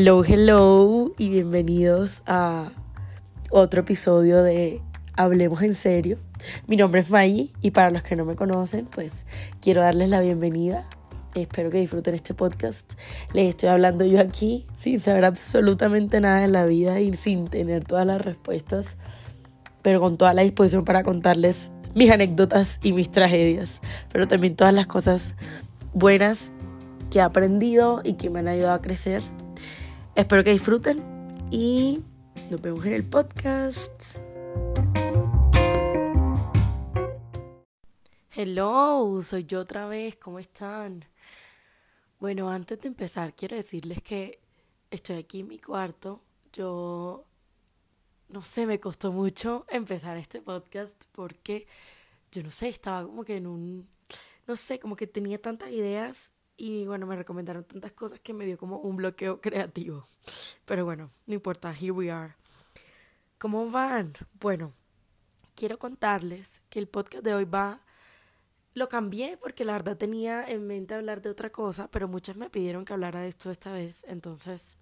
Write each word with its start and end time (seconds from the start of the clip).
Hello, 0.00 0.22
hello 0.24 1.10
y 1.18 1.28
bienvenidos 1.28 2.22
a 2.24 2.70
otro 3.50 3.80
episodio 3.80 4.44
de 4.44 4.80
Hablemos 5.16 5.60
en 5.62 5.74
serio. 5.74 6.18
Mi 6.68 6.76
nombre 6.76 7.00
es 7.00 7.10
Maggie 7.10 7.50
y 7.62 7.72
para 7.72 7.90
los 7.90 8.04
que 8.04 8.14
no 8.14 8.24
me 8.24 8.36
conocen, 8.36 8.86
pues 8.86 9.26
quiero 9.60 9.80
darles 9.80 10.08
la 10.10 10.20
bienvenida. 10.20 10.88
Espero 11.34 11.70
que 11.70 11.78
disfruten 11.78 12.14
este 12.14 12.32
podcast. 12.32 12.92
Les 13.32 13.48
estoy 13.48 13.70
hablando 13.70 14.04
yo 14.04 14.20
aquí 14.20 14.68
sin 14.78 15.00
saber 15.00 15.24
absolutamente 15.24 16.20
nada 16.20 16.42
de 16.42 16.48
la 16.48 16.64
vida 16.64 17.00
y 17.00 17.12
sin 17.14 17.48
tener 17.48 17.84
todas 17.84 18.06
las 18.06 18.20
respuestas, 18.20 18.96
pero 19.82 19.98
con 19.98 20.16
toda 20.16 20.32
la 20.32 20.42
disposición 20.42 20.84
para 20.84 21.02
contarles 21.02 21.72
mis 21.96 22.12
anécdotas 22.12 22.78
y 22.84 22.92
mis 22.92 23.10
tragedias, 23.10 23.80
pero 24.12 24.28
también 24.28 24.54
todas 24.54 24.72
las 24.72 24.86
cosas 24.86 25.34
buenas 25.92 26.52
que 27.10 27.18
he 27.18 27.22
aprendido 27.22 28.00
y 28.04 28.12
que 28.12 28.30
me 28.30 28.38
han 28.38 28.46
ayudado 28.46 28.74
a 28.74 28.80
crecer. 28.80 29.22
Espero 30.18 30.42
que 30.42 30.50
disfruten 30.50 30.98
y 31.48 32.02
nos 32.50 32.60
vemos 32.60 32.84
en 32.84 32.92
el 32.92 33.04
podcast. 33.04 34.16
Hello, 38.34 39.22
soy 39.22 39.44
yo 39.44 39.60
otra 39.60 39.86
vez, 39.86 40.16
¿cómo 40.16 40.40
están? 40.40 41.04
Bueno, 42.18 42.50
antes 42.50 42.80
de 42.80 42.88
empezar, 42.88 43.32
quiero 43.32 43.54
decirles 43.54 44.02
que 44.02 44.40
estoy 44.90 45.18
aquí 45.18 45.38
en 45.38 45.46
mi 45.46 45.60
cuarto. 45.60 46.20
Yo, 46.52 47.24
no 48.28 48.42
sé, 48.42 48.66
me 48.66 48.80
costó 48.80 49.12
mucho 49.12 49.66
empezar 49.68 50.16
este 50.16 50.42
podcast 50.42 51.00
porque, 51.12 51.68
yo 52.32 52.42
no 52.42 52.50
sé, 52.50 52.66
estaba 52.66 53.04
como 53.06 53.22
que 53.22 53.36
en 53.36 53.46
un, 53.46 53.88
no 54.48 54.56
sé, 54.56 54.80
como 54.80 54.96
que 54.96 55.06
tenía 55.06 55.40
tantas 55.40 55.70
ideas 55.70 56.32
y 56.58 56.86
bueno, 56.86 57.06
me 57.06 57.16
recomendaron 57.16 57.64
tantas 57.64 57.92
cosas 57.92 58.18
que 58.18 58.34
me 58.34 58.44
dio 58.44 58.58
como 58.58 58.78
un 58.78 58.96
bloqueo 58.96 59.40
creativo. 59.40 60.04
Pero 60.64 60.84
bueno, 60.84 61.08
no 61.26 61.34
importa, 61.34 61.72
here 61.72 61.92
we 61.92 62.10
are. 62.10 62.34
¿Cómo 63.38 63.70
van? 63.70 64.12
Bueno, 64.40 64.74
quiero 65.54 65.78
contarles 65.78 66.60
que 66.68 66.80
el 66.80 66.88
podcast 66.88 67.24
de 67.24 67.34
hoy 67.34 67.44
va... 67.44 67.80
Lo 68.74 68.88
cambié 68.88 69.36
porque 69.36 69.64
la 69.64 69.72
verdad 69.72 69.96
tenía 69.96 70.48
en 70.48 70.66
mente 70.66 70.94
hablar 70.94 71.22
de 71.22 71.30
otra 71.30 71.50
cosa, 71.50 71.88
pero 71.90 72.06
muchas 72.06 72.36
me 72.36 72.50
pidieron 72.50 72.84
que 72.84 72.92
hablara 72.92 73.20
de 73.20 73.28
esto 73.28 73.50
esta 73.50 73.72
vez, 73.72 74.04
entonces 74.08 74.76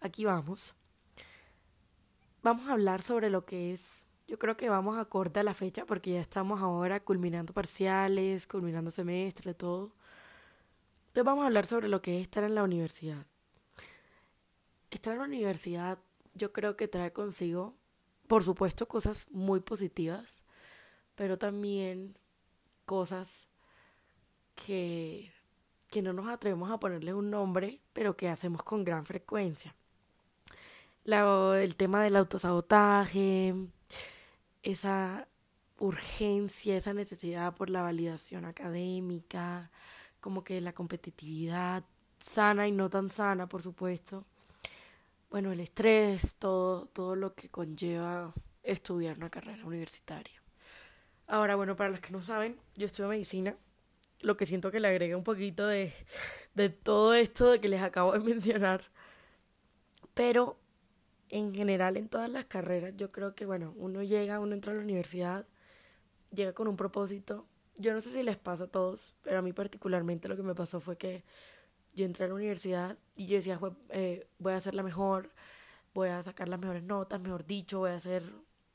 aquí 0.00 0.24
vamos. 0.24 0.74
Vamos 2.42 2.68
a 2.68 2.72
hablar 2.72 3.02
sobre 3.02 3.30
lo 3.30 3.44
que 3.44 3.72
es, 3.72 4.04
yo 4.28 4.38
creo 4.38 4.56
que 4.56 4.68
vamos 4.68 4.98
acorde 4.98 5.40
a 5.40 5.42
la 5.44 5.54
fecha 5.54 5.86
porque 5.86 6.12
ya 6.12 6.20
estamos 6.20 6.60
ahora 6.60 7.00
culminando 7.00 7.52
parciales, 7.52 8.46
culminando 8.46 8.90
semestre, 8.90 9.54
todo. 9.54 9.92
Entonces 11.16 11.32
vamos 11.32 11.44
a 11.44 11.46
hablar 11.46 11.64
sobre 11.64 11.88
lo 11.88 12.02
que 12.02 12.18
es 12.18 12.22
estar 12.24 12.44
en 12.44 12.54
la 12.54 12.62
universidad. 12.62 13.24
Estar 14.90 15.14
en 15.14 15.20
la 15.20 15.24
universidad 15.24 15.98
yo 16.34 16.52
creo 16.52 16.76
que 16.76 16.88
trae 16.88 17.10
consigo, 17.10 17.74
por 18.26 18.42
supuesto, 18.42 18.86
cosas 18.86 19.26
muy 19.30 19.60
positivas, 19.60 20.42
pero 21.14 21.38
también 21.38 22.18
cosas 22.84 23.48
que, 24.56 25.32
que 25.88 26.02
no 26.02 26.12
nos 26.12 26.28
atrevemos 26.28 26.70
a 26.70 26.78
ponerle 26.78 27.14
un 27.14 27.30
nombre, 27.30 27.80
pero 27.94 28.14
que 28.14 28.28
hacemos 28.28 28.62
con 28.62 28.84
gran 28.84 29.06
frecuencia. 29.06 29.74
El 31.02 31.76
tema 31.76 32.04
del 32.04 32.16
autosabotaje, 32.16 33.54
esa 34.62 35.28
urgencia, 35.78 36.76
esa 36.76 36.92
necesidad 36.92 37.54
por 37.54 37.70
la 37.70 37.80
validación 37.80 38.44
académica, 38.44 39.70
como 40.20 40.44
que 40.44 40.60
la 40.60 40.72
competitividad 40.72 41.84
sana 42.18 42.66
y 42.68 42.72
no 42.72 42.90
tan 42.90 43.08
sana, 43.10 43.48
por 43.48 43.62
supuesto. 43.62 44.24
Bueno, 45.30 45.52
el 45.52 45.60
estrés, 45.60 46.36
todo, 46.36 46.86
todo 46.86 47.16
lo 47.16 47.34
que 47.34 47.48
conlleva 47.48 48.32
estudiar 48.62 49.16
una 49.16 49.30
carrera 49.30 49.64
universitaria. 49.64 50.42
Ahora, 51.26 51.56
bueno, 51.56 51.76
para 51.76 51.90
los 51.90 52.00
que 52.00 52.12
no 52.12 52.22
saben, 52.22 52.58
yo 52.76 52.86
estudio 52.86 53.08
medicina, 53.08 53.56
lo 54.20 54.36
que 54.36 54.46
siento 54.46 54.70
que 54.70 54.80
le 54.80 54.88
agrega 54.88 55.16
un 55.16 55.24
poquito 55.24 55.66
de, 55.66 55.92
de 56.54 56.70
todo 56.70 57.14
esto 57.14 57.50
de 57.50 57.60
que 57.60 57.68
les 57.68 57.82
acabo 57.82 58.12
de 58.12 58.20
mencionar. 58.34 58.84
Pero 60.14 60.58
en 61.28 61.54
general 61.54 61.96
en 61.96 62.08
todas 62.08 62.30
las 62.30 62.46
carreras 62.46 62.94
yo 62.96 63.10
creo 63.10 63.34
que, 63.34 63.46
bueno, 63.46 63.74
uno 63.76 64.02
llega, 64.02 64.40
uno 64.40 64.54
entra 64.54 64.72
a 64.72 64.76
la 64.76 64.82
universidad, 64.82 65.46
llega 66.32 66.52
con 66.52 66.68
un 66.68 66.76
propósito. 66.76 67.46
Yo 67.78 67.92
no 67.92 68.00
sé 68.00 68.12
si 68.12 68.22
les 68.22 68.36
pasa 68.36 68.64
a 68.64 68.68
todos, 68.68 69.14
pero 69.22 69.38
a 69.38 69.42
mí 69.42 69.52
particularmente 69.52 70.28
lo 70.28 70.36
que 70.36 70.42
me 70.42 70.54
pasó 70.54 70.80
fue 70.80 70.96
que 70.96 71.24
yo 71.94 72.04
entré 72.04 72.24
a 72.24 72.28
la 72.28 72.34
universidad 72.34 72.98
y 73.14 73.26
yo 73.26 73.36
decía, 73.36 73.58
eh, 73.90 74.26
voy 74.38 74.52
a 74.52 74.56
hacer 74.56 74.74
la 74.74 74.82
mejor, 74.82 75.30
voy 75.94 76.08
a 76.08 76.22
sacar 76.22 76.48
las 76.48 76.60
mejores 76.60 76.82
notas, 76.82 77.20
mejor 77.20 77.46
dicho, 77.46 77.80
voy 77.80 77.90
a 77.90 77.96
hacer 77.96 78.22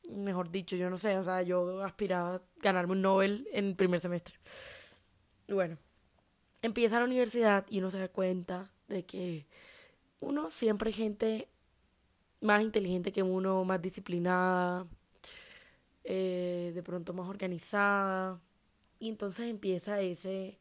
mejor 0.09 0.51
dicho, 0.51 0.75
yo 0.75 0.89
no 0.89 0.97
sé, 0.97 1.17
o 1.17 1.23
sea, 1.23 1.41
yo 1.41 1.83
aspiraba 1.83 2.35
a 2.35 2.41
ganarme 2.57 2.93
un 2.93 3.01
Nobel 3.01 3.47
en 3.53 3.65
el 3.65 3.75
primer 3.75 4.01
semestre. 4.01 4.35
Y 5.47 5.53
bueno, 5.53 5.77
empieza 6.61 6.99
la 6.99 7.05
universidad 7.05 7.65
y 7.69 7.79
uno 7.79 7.91
se 7.91 7.99
da 7.99 8.07
cuenta 8.07 8.71
de 8.87 9.05
que 9.05 9.45
uno 10.19 10.49
siempre 10.49 10.89
hay 10.89 10.93
gente 10.93 11.47
más 12.41 12.61
inteligente 12.61 13.11
que 13.11 13.23
uno, 13.23 13.63
más 13.65 13.81
disciplinada, 13.81 14.87
eh, 16.03 16.71
de 16.73 16.83
pronto 16.83 17.13
más 17.13 17.29
organizada. 17.29 18.39
Y 19.01 19.09
entonces 19.09 19.49
empieza 19.49 19.99
ese, 19.99 20.59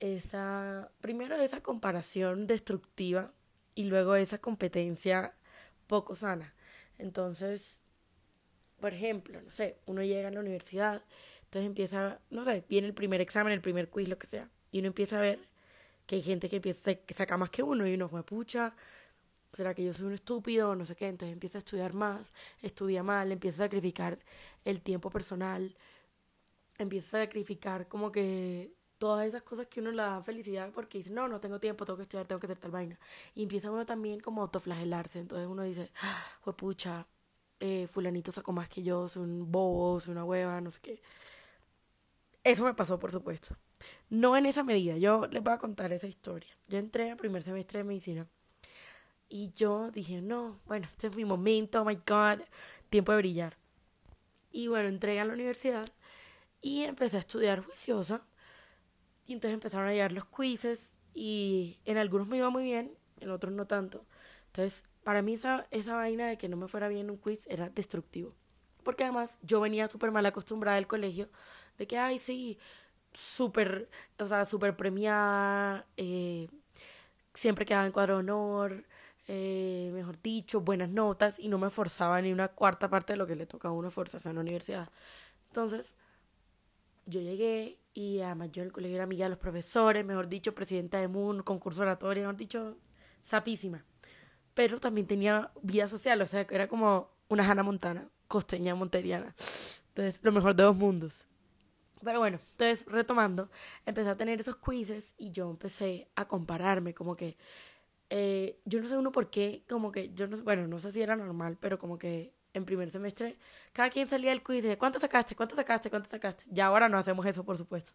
esa, 0.00 0.90
primero 1.00 1.34
esa 1.34 1.62
comparación 1.62 2.46
destructiva 2.46 3.32
y 3.74 3.84
luego 3.84 4.16
esa 4.16 4.36
competencia 4.36 5.34
poco 5.86 6.14
sana. 6.14 6.54
Entonces, 6.98 7.80
por 8.80 8.92
ejemplo, 8.92 9.40
no 9.40 9.48
sé, 9.48 9.78
uno 9.86 10.02
llega 10.02 10.28
a 10.28 10.30
la 10.30 10.40
universidad, 10.40 11.02
entonces 11.44 11.66
empieza, 11.66 12.20
no 12.28 12.44
sé, 12.44 12.64
viene 12.68 12.86
el 12.86 12.92
primer 12.92 13.22
examen, 13.22 13.54
el 13.54 13.62
primer 13.62 13.88
quiz, 13.88 14.10
lo 14.10 14.18
que 14.18 14.26
sea, 14.26 14.50
y 14.70 14.80
uno 14.80 14.88
empieza 14.88 15.16
a 15.16 15.22
ver 15.22 15.40
que 16.04 16.16
hay 16.16 16.22
gente 16.22 16.50
que 16.50 16.56
empieza 16.56 16.96
que 16.96 17.14
saca 17.14 17.38
más 17.38 17.48
que 17.48 17.62
uno 17.62 17.86
y 17.88 17.94
uno 17.94 18.10
fue 18.10 18.24
pucha, 18.24 18.74
será 19.54 19.72
que 19.72 19.84
yo 19.84 19.94
soy 19.94 20.04
un 20.04 20.12
estúpido, 20.12 20.74
no 20.74 20.84
sé 20.84 20.96
qué, 20.96 21.08
entonces 21.08 21.32
empieza 21.32 21.56
a 21.56 21.60
estudiar 21.60 21.94
más, 21.94 22.34
estudia 22.60 23.02
mal, 23.02 23.32
empieza 23.32 23.64
a 23.64 23.66
sacrificar 23.66 24.18
el 24.64 24.82
tiempo 24.82 25.08
personal, 25.08 25.74
empieza 26.78 27.18
a 27.18 27.24
sacrificar 27.24 27.88
como 27.88 28.12
que 28.12 28.72
todas 28.98 29.26
esas 29.26 29.42
cosas 29.42 29.66
que 29.66 29.80
uno 29.80 29.92
le 29.92 30.02
da 30.02 30.22
felicidad 30.22 30.70
porque 30.72 30.98
dice, 30.98 31.12
no, 31.12 31.28
no 31.28 31.40
tengo 31.40 31.60
tiempo, 31.60 31.84
tengo 31.84 31.96
que 31.96 32.02
estudiar, 32.02 32.26
tengo 32.26 32.40
que 32.40 32.46
hacer 32.46 32.58
tal 32.58 32.70
vaina. 32.70 32.98
Y 33.34 33.44
empieza 33.44 33.70
uno 33.70 33.86
también 33.86 34.20
como 34.20 34.40
a 34.42 34.44
autoflagelarse, 34.44 35.20
entonces 35.20 35.48
uno 35.48 35.62
dice, 35.62 35.90
fue 36.40 36.56
pucha, 36.56 37.06
eh, 37.60 37.86
fulanito 37.88 38.32
sacó 38.32 38.52
más 38.52 38.68
que 38.68 38.82
yo, 38.82 39.08
soy 39.08 39.24
un 39.24 39.50
bobo, 39.50 40.00
soy 40.00 40.12
una 40.12 40.24
hueva, 40.24 40.60
no 40.60 40.70
sé 40.70 40.80
qué. 40.80 41.02
Eso 42.44 42.64
me 42.64 42.74
pasó, 42.74 42.98
por 42.98 43.12
supuesto. 43.12 43.56
No 44.10 44.36
en 44.36 44.46
esa 44.46 44.62
medida, 44.64 44.96
yo 44.96 45.26
les 45.26 45.42
voy 45.42 45.52
a 45.52 45.58
contar 45.58 45.92
esa 45.92 46.06
historia. 46.06 46.50
Yo 46.68 46.78
entré 46.78 47.10
al 47.10 47.16
primer 47.16 47.42
semestre 47.42 47.78
de 47.78 47.84
medicina 47.84 48.26
y 49.28 49.50
yo 49.52 49.90
dije, 49.90 50.22
no, 50.22 50.60
bueno, 50.66 50.88
este 50.90 51.08
es 51.08 51.16
mi 51.16 51.24
momento, 51.24 51.82
oh 51.82 51.84
my 51.84 51.96
god, 52.06 52.40
tiempo 52.90 53.12
de 53.12 53.18
brillar. 53.18 53.58
Y 54.50 54.68
bueno, 54.68 54.88
entré 54.88 55.20
a 55.20 55.24
la 55.24 55.34
universidad 55.34 55.84
y 56.60 56.82
empecé 56.84 57.16
a 57.16 57.20
estudiar 57.20 57.62
juiciosa. 57.62 58.22
Y 59.26 59.34
entonces 59.34 59.54
empezaron 59.54 59.88
a 59.88 59.92
llegar 59.92 60.12
los 60.12 60.26
quizzes 60.26 60.90
y 61.14 61.78
en 61.84 61.98
algunos 61.98 62.28
me 62.28 62.38
iba 62.38 62.50
muy 62.50 62.64
bien, 62.64 62.92
en 63.20 63.30
otros 63.30 63.52
no 63.52 63.66
tanto. 63.66 64.04
Entonces 64.46 64.84
para 65.04 65.22
mí 65.22 65.34
esa, 65.34 65.66
esa 65.70 65.96
vaina 65.96 66.26
de 66.28 66.36
que 66.38 66.48
no 66.48 66.56
me 66.56 66.68
fuera 66.68 66.88
bien 66.88 67.10
un 67.10 67.16
quiz 67.16 67.46
era 67.48 67.70
destructivo. 67.70 68.34
Porque 68.82 69.04
además 69.04 69.38
yo 69.42 69.60
venía 69.60 69.88
súper 69.88 70.10
mal 70.10 70.26
acostumbrada 70.26 70.76
del 70.76 70.86
colegio 70.86 71.28
de 71.78 71.86
que, 71.86 71.98
ay, 71.98 72.18
sí, 72.18 72.58
súper, 73.12 73.88
o 74.18 74.28
sea, 74.28 74.44
súper 74.44 74.76
premiada, 74.76 75.86
eh, 75.96 76.48
siempre 77.34 77.66
quedaba 77.66 77.86
en 77.86 77.92
cuadro 77.92 78.14
de 78.14 78.20
honor, 78.20 78.84
eh, 79.28 79.90
mejor 79.94 80.20
dicho, 80.22 80.60
buenas 80.60 80.90
notas 80.90 81.38
y 81.38 81.48
no 81.48 81.58
me 81.58 81.70
forzaba 81.70 82.20
ni 82.22 82.32
una 82.32 82.48
cuarta 82.48 82.88
parte 82.90 83.12
de 83.14 83.16
lo 83.18 83.26
que 83.26 83.36
le 83.36 83.46
toca 83.46 83.68
a 83.68 83.72
uno 83.72 83.90
forzarse 83.90 84.28
en 84.28 84.36
la 84.36 84.40
universidad. 84.42 84.90
Entonces, 85.48 85.96
yo 87.08 87.20
llegué 87.20 87.80
y 87.92 88.20
además 88.20 88.52
yo 88.52 88.62
en 88.62 88.68
el 88.68 88.72
colegio 88.72 88.96
era 88.96 89.04
amiga 89.04 89.24
de 89.26 89.30
los 89.30 89.38
profesores, 89.38 90.04
mejor 90.04 90.28
dicho, 90.28 90.54
presidenta 90.54 90.98
de 90.98 91.08
MUN, 91.08 91.42
concurso 91.42 91.82
oratorio, 91.82 92.22
mejor 92.22 92.36
dicho, 92.36 92.76
sapísima 93.22 93.84
pero 94.58 94.80
también 94.80 95.06
tenía 95.06 95.52
vida 95.62 95.86
social, 95.86 96.20
o 96.20 96.26
sea, 96.26 96.44
que 96.44 96.56
era 96.56 96.66
como 96.66 97.12
una 97.28 97.48
Hannah 97.48 97.62
Montana, 97.62 98.10
costeña 98.26 98.74
monteriana. 98.74 99.26
Entonces, 99.26 100.18
lo 100.20 100.32
mejor 100.32 100.56
de 100.56 100.64
dos 100.64 100.76
mundos. 100.76 101.26
Pero 102.02 102.18
bueno, 102.18 102.40
entonces 102.50 102.84
retomando, 102.86 103.50
empecé 103.86 104.08
a 104.08 104.16
tener 104.16 104.40
esos 104.40 104.56
quizzes 104.56 105.14
y 105.16 105.30
yo 105.30 105.48
empecé 105.48 106.08
a 106.16 106.26
compararme, 106.26 106.92
como 106.92 107.14
que 107.14 107.36
eh, 108.10 108.58
yo 108.64 108.80
no 108.80 108.88
sé 108.88 108.98
uno 108.98 109.12
por 109.12 109.30
qué, 109.30 109.62
como 109.68 109.92
que 109.92 110.12
yo 110.12 110.26
no, 110.26 110.38
bueno, 110.38 110.66
no 110.66 110.80
sé 110.80 110.90
si 110.90 111.02
era 111.02 111.14
normal, 111.14 111.56
pero 111.60 111.78
como 111.78 111.96
que 111.96 112.34
en 112.58 112.64
primer 112.64 112.90
semestre 112.90 113.38
cada 113.72 113.90
quien 113.90 114.08
salía 114.08 114.30
del 114.30 114.42
quiz 114.42 114.58
y 114.58 114.60
decía, 114.62 114.78
¿cuánto 114.78 114.98
sacaste? 114.98 115.34
¿Cuánto 115.34 115.56
sacaste? 115.56 115.90
¿Cuánto 115.90 116.10
sacaste? 116.10 116.44
Ya 116.50 116.66
ahora 116.66 116.88
no 116.88 116.98
hacemos 116.98 117.24
eso, 117.26 117.44
por 117.44 117.56
supuesto. 117.56 117.92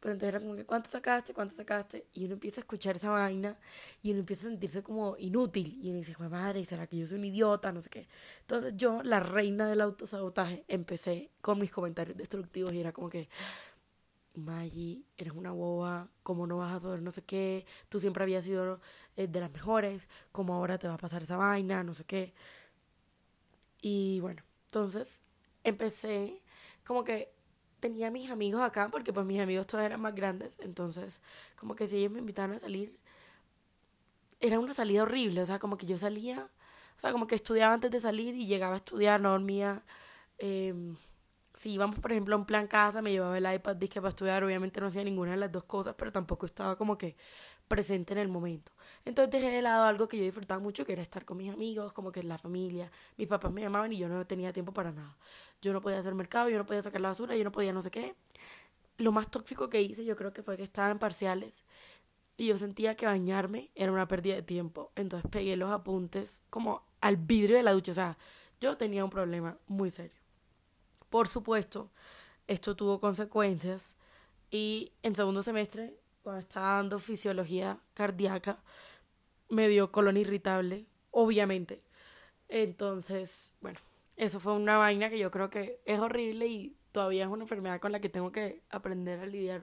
Pero 0.00 0.12
entonces 0.12 0.34
era 0.34 0.40
como 0.40 0.54
que, 0.54 0.64
¿cuánto 0.64 0.88
sacaste? 0.88 1.34
¿Cuánto 1.34 1.56
sacaste? 1.56 2.06
Y 2.12 2.24
uno 2.24 2.34
empieza 2.34 2.60
a 2.60 2.62
escuchar 2.62 2.96
esa 2.96 3.10
vaina 3.10 3.58
y 4.02 4.10
uno 4.12 4.20
empieza 4.20 4.46
a 4.46 4.50
sentirse 4.50 4.82
como 4.82 5.16
inútil. 5.18 5.78
Y 5.82 5.90
uno 5.90 5.98
dice, 5.98 6.14
madre, 6.18 6.64
¿será 6.64 6.86
que 6.86 6.98
yo 6.98 7.06
soy 7.06 7.18
un 7.18 7.24
idiota? 7.24 7.72
No 7.72 7.82
sé 7.82 7.90
qué. 7.90 8.08
Entonces 8.42 8.74
yo, 8.76 9.02
la 9.02 9.20
reina 9.20 9.68
del 9.68 9.80
autosabotaje, 9.80 10.64
empecé 10.68 11.30
con 11.40 11.58
mis 11.58 11.70
comentarios 11.70 12.16
destructivos 12.16 12.72
y 12.72 12.80
era 12.80 12.92
como 12.92 13.08
que, 13.10 13.28
Maggie, 14.34 15.02
eres 15.16 15.32
una 15.32 15.50
boba, 15.52 16.08
¿cómo 16.22 16.46
no 16.46 16.58
vas 16.58 16.74
a 16.74 16.80
poder 16.80 17.02
no 17.02 17.10
sé 17.10 17.22
qué? 17.22 17.66
Tú 17.88 17.98
siempre 17.98 18.22
habías 18.22 18.44
sido 18.44 18.80
eh, 19.16 19.26
de 19.26 19.40
las 19.40 19.50
mejores, 19.50 20.08
¿cómo 20.32 20.54
ahora 20.54 20.78
te 20.78 20.86
va 20.86 20.94
a 20.94 20.98
pasar 20.98 21.22
esa 21.24 21.36
vaina? 21.36 21.82
No 21.82 21.94
sé 21.94 22.04
qué. 22.04 22.34
Y 23.80 24.20
bueno, 24.20 24.42
entonces 24.66 25.22
empecé 25.64 26.42
como 26.84 27.04
que 27.04 27.32
tenía 27.80 28.10
mis 28.10 28.30
amigos 28.30 28.60
acá, 28.62 28.88
porque 28.90 29.12
pues 29.12 29.26
mis 29.26 29.40
amigos 29.40 29.66
todos 29.66 29.84
eran 29.84 30.00
más 30.00 30.14
grandes, 30.14 30.58
entonces 30.60 31.22
como 31.56 31.76
que 31.76 31.86
si 31.86 31.98
ellos 31.98 32.12
me 32.12 32.18
invitaban 32.20 32.52
a 32.52 32.58
salir, 32.58 32.98
era 34.40 34.58
una 34.58 34.74
salida 34.74 35.02
horrible, 35.02 35.42
o 35.42 35.46
sea, 35.46 35.58
como 35.58 35.76
que 35.78 35.86
yo 35.86 35.98
salía, 35.98 36.48
o 36.96 37.00
sea, 37.00 37.12
como 37.12 37.26
que 37.26 37.34
estudiaba 37.34 37.74
antes 37.74 37.90
de 37.90 38.00
salir 38.00 38.34
y 38.34 38.46
llegaba 38.46 38.74
a 38.74 38.76
estudiar, 38.76 39.20
no 39.20 39.30
dormía. 39.30 39.82
Eh, 40.38 40.74
si 41.54 41.72
íbamos, 41.72 41.98
por 42.00 42.12
ejemplo, 42.12 42.36
a 42.36 42.38
un 42.38 42.46
plan 42.46 42.68
casa, 42.68 43.02
me 43.02 43.10
llevaba 43.10 43.36
el 43.38 43.52
iPad 43.52 43.76
disque 43.76 44.00
para 44.00 44.10
estudiar, 44.10 44.44
obviamente 44.44 44.80
no 44.80 44.86
hacía 44.86 45.02
ninguna 45.04 45.32
de 45.32 45.38
las 45.38 45.52
dos 45.52 45.64
cosas, 45.64 45.94
pero 45.98 46.12
tampoco 46.12 46.46
estaba 46.46 46.76
como 46.76 46.96
que 46.98 47.16
presente 47.68 48.14
en 48.14 48.18
el 48.18 48.28
momento. 48.28 48.72
Entonces 49.04 49.30
dejé 49.30 49.50
de 49.50 49.62
lado 49.62 49.84
algo 49.84 50.08
que 50.08 50.16
yo 50.16 50.24
disfrutaba 50.24 50.60
mucho, 50.60 50.84
que 50.84 50.92
era 50.92 51.02
estar 51.02 51.24
con 51.24 51.36
mis 51.36 51.52
amigos, 51.52 51.92
como 51.92 52.10
que 52.10 52.22
la 52.22 52.38
familia. 52.38 52.90
Mis 53.16 53.28
papás 53.28 53.52
me 53.52 53.60
llamaban 53.60 53.92
y 53.92 53.98
yo 53.98 54.08
no 54.08 54.26
tenía 54.26 54.52
tiempo 54.52 54.72
para 54.72 54.92
nada. 54.92 55.16
Yo 55.62 55.72
no 55.72 55.80
podía 55.80 56.00
hacer 56.00 56.14
mercado, 56.14 56.48
yo 56.48 56.58
no 56.58 56.66
podía 56.66 56.82
sacar 56.82 57.00
la 57.00 57.08
basura, 57.08 57.36
yo 57.36 57.44
no 57.44 57.52
podía 57.52 57.72
no 57.72 57.82
sé 57.82 57.90
qué. 57.90 58.14
Lo 58.96 59.12
más 59.12 59.30
tóxico 59.30 59.68
que 59.68 59.80
hice 59.80 60.04
yo 60.04 60.16
creo 60.16 60.32
que 60.32 60.42
fue 60.42 60.56
que 60.56 60.64
estaba 60.64 60.90
en 60.90 60.98
parciales 60.98 61.62
y 62.36 62.46
yo 62.46 62.56
sentía 62.56 62.96
que 62.96 63.06
bañarme 63.06 63.70
era 63.74 63.92
una 63.92 64.08
pérdida 64.08 64.36
de 64.36 64.42
tiempo. 64.42 64.92
Entonces 64.96 65.30
pegué 65.30 65.56
los 65.56 65.70
apuntes 65.70 66.40
como 66.50 66.82
al 67.00 67.16
vidrio 67.16 67.56
de 67.56 67.62
la 67.62 67.72
ducha. 67.72 67.92
O 67.92 67.94
sea, 67.94 68.18
yo 68.60 68.76
tenía 68.76 69.04
un 69.04 69.10
problema 69.10 69.58
muy 69.66 69.90
serio. 69.90 70.18
Por 71.10 71.28
supuesto, 71.28 71.90
esto 72.46 72.76
tuvo 72.76 73.00
consecuencias 73.00 73.96
y 74.50 74.92
en 75.02 75.14
segundo 75.14 75.42
semestre, 75.42 75.94
cuando 76.28 76.40
estaba 76.40 76.74
dando 76.74 76.98
fisiología 76.98 77.78
cardíaca, 77.94 78.58
me 79.48 79.66
dio 79.66 79.90
colon 79.90 80.18
irritable, 80.18 80.84
obviamente. 81.10 81.82
Entonces, 82.48 83.54
bueno, 83.62 83.78
eso 84.14 84.38
fue 84.38 84.52
una 84.52 84.76
vaina 84.76 85.08
que 85.08 85.18
yo 85.18 85.30
creo 85.30 85.48
que 85.48 85.80
es 85.86 85.98
horrible 85.98 86.46
y 86.46 86.76
todavía 86.92 87.24
es 87.24 87.30
una 87.30 87.44
enfermedad 87.44 87.80
con 87.80 87.92
la 87.92 88.00
que 88.00 88.10
tengo 88.10 88.30
que 88.30 88.62
aprender 88.68 89.20
a 89.20 89.24
lidiar, 89.24 89.62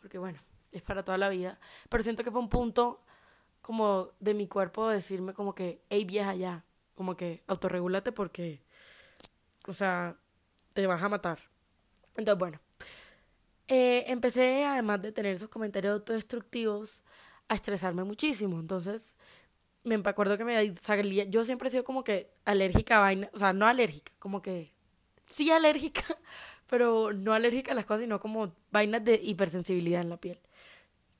porque 0.00 0.16
bueno, 0.16 0.38
es 0.72 0.80
para 0.80 1.04
toda 1.04 1.18
la 1.18 1.28
vida. 1.28 1.60
Pero 1.90 2.02
siento 2.02 2.24
que 2.24 2.30
fue 2.30 2.40
un 2.40 2.48
punto 2.48 3.04
como 3.60 4.08
de 4.18 4.32
mi 4.32 4.48
cuerpo 4.48 4.88
decirme 4.88 5.34
como 5.34 5.54
que, 5.54 5.82
hey 5.90 6.06
vieja 6.06 6.34
ya, 6.34 6.64
como 6.94 7.18
que 7.18 7.42
autorregúlate 7.48 8.12
porque, 8.12 8.62
o 9.66 9.74
sea, 9.74 10.16
te 10.72 10.86
vas 10.86 11.02
a 11.02 11.10
matar. 11.10 11.40
Entonces, 12.16 12.38
bueno, 12.38 12.60
eh, 13.68 14.04
empecé, 14.08 14.64
además 14.64 15.02
de 15.02 15.12
tener 15.12 15.34
esos 15.34 15.48
comentarios 15.48 15.94
autodestructivos, 15.94 17.02
a 17.48 17.54
estresarme 17.54 18.04
muchísimo. 18.04 18.60
Entonces, 18.60 19.14
me 19.84 19.96
acuerdo 20.04 20.36
que 20.36 20.44
me 20.44 20.74
salía, 20.82 21.24
yo 21.24 21.44
siempre 21.44 21.68
he 21.68 21.70
sido 21.70 21.84
como 21.84 22.04
que 22.04 22.30
alérgica 22.44 22.98
a 22.98 23.00
vaina, 23.00 23.30
o 23.32 23.38
sea, 23.38 23.52
no 23.52 23.66
alérgica, 23.66 24.12
como 24.18 24.42
que 24.42 24.72
sí 25.26 25.50
alérgica, 25.50 26.02
pero 26.66 27.12
no 27.12 27.32
alérgica 27.32 27.72
a 27.72 27.74
las 27.74 27.86
cosas, 27.86 28.02
sino 28.02 28.20
como 28.20 28.54
vainas 28.70 29.04
de 29.04 29.20
hipersensibilidad 29.22 30.02
en 30.02 30.10
la 30.10 30.18
piel. 30.18 30.38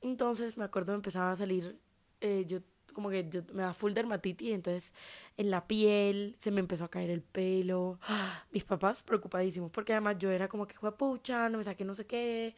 Entonces, 0.01 0.57
me 0.57 0.65
acuerdo 0.65 0.87
que 0.87 0.91
me 0.93 0.97
empezaba 0.97 1.31
a 1.31 1.35
salir, 1.35 1.79
eh, 2.21 2.45
yo 2.47 2.59
como 2.93 3.09
que 3.09 3.27
yo 3.29 3.41
me 3.53 3.63
da 3.63 3.73
full 3.73 3.93
dermatitis, 3.93 4.53
entonces 4.53 4.93
en 5.37 5.51
la 5.51 5.67
piel 5.67 6.35
se 6.39 6.51
me 6.51 6.59
empezó 6.59 6.85
a 6.85 6.89
caer 6.89 7.09
el 7.09 7.21
pelo. 7.21 7.99
Mis 8.51 8.63
papás 8.63 9.03
preocupadísimos, 9.03 9.71
porque 9.71 9.93
además 9.93 10.17
yo 10.19 10.31
era 10.31 10.47
como 10.47 10.67
que 10.67 10.75
pucha, 10.91 11.49
no 11.49 11.57
me 11.57 11.63
saqué 11.63 11.85
no 11.85 11.95
sé 11.95 12.05
qué, 12.05 12.55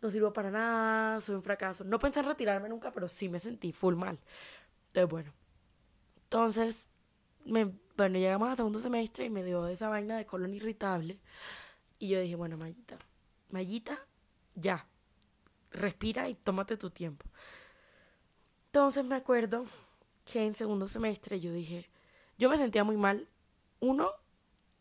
no 0.00 0.10
sirvo 0.10 0.32
para 0.32 0.50
nada, 0.50 1.20
soy 1.20 1.36
un 1.36 1.42
fracaso. 1.42 1.84
No 1.84 1.98
pensé 1.98 2.20
en 2.20 2.26
retirarme 2.26 2.68
nunca, 2.68 2.92
pero 2.92 3.08
sí 3.08 3.28
me 3.28 3.38
sentí 3.38 3.72
full 3.72 3.94
mal. 3.94 4.18
Entonces, 4.88 5.10
bueno. 5.10 5.32
Entonces, 6.24 6.88
me, 7.44 7.72
bueno, 7.96 8.18
llegamos 8.18 8.48
al 8.48 8.56
segundo 8.56 8.80
semestre 8.80 9.26
y 9.26 9.30
me 9.30 9.44
dio 9.44 9.68
esa 9.68 9.88
vaina 9.88 10.16
de 10.16 10.26
colon 10.26 10.54
irritable. 10.54 11.20
Y 11.98 12.08
yo 12.08 12.20
dije, 12.20 12.36
bueno, 12.36 12.56
Mayita, 12.56 12.98
Mayita, 13.50 13.98
ya. 14.54 14.86
Respira 15.70 16.28
y 16.28 16.34
tómate 16.34 16.76
tu 16.76 16.90
tiempo. 16.90 17.24
Entonces 18.74 19.04
me 19.04 19.16
acuerdo 19.16 19.66
que 20.24 20.46
en 20.46 20.54
segundo 20.54 20.88
semestre 20.88 21.38
yo 21.38 21.52
dije, 21.52 21.90
yo 22.38 22.48
me 22.48 22.56
sentía 22.56 22.84
muy 22.84 22.96
mal. 22.96 23.28
Uno, 23.80 24.08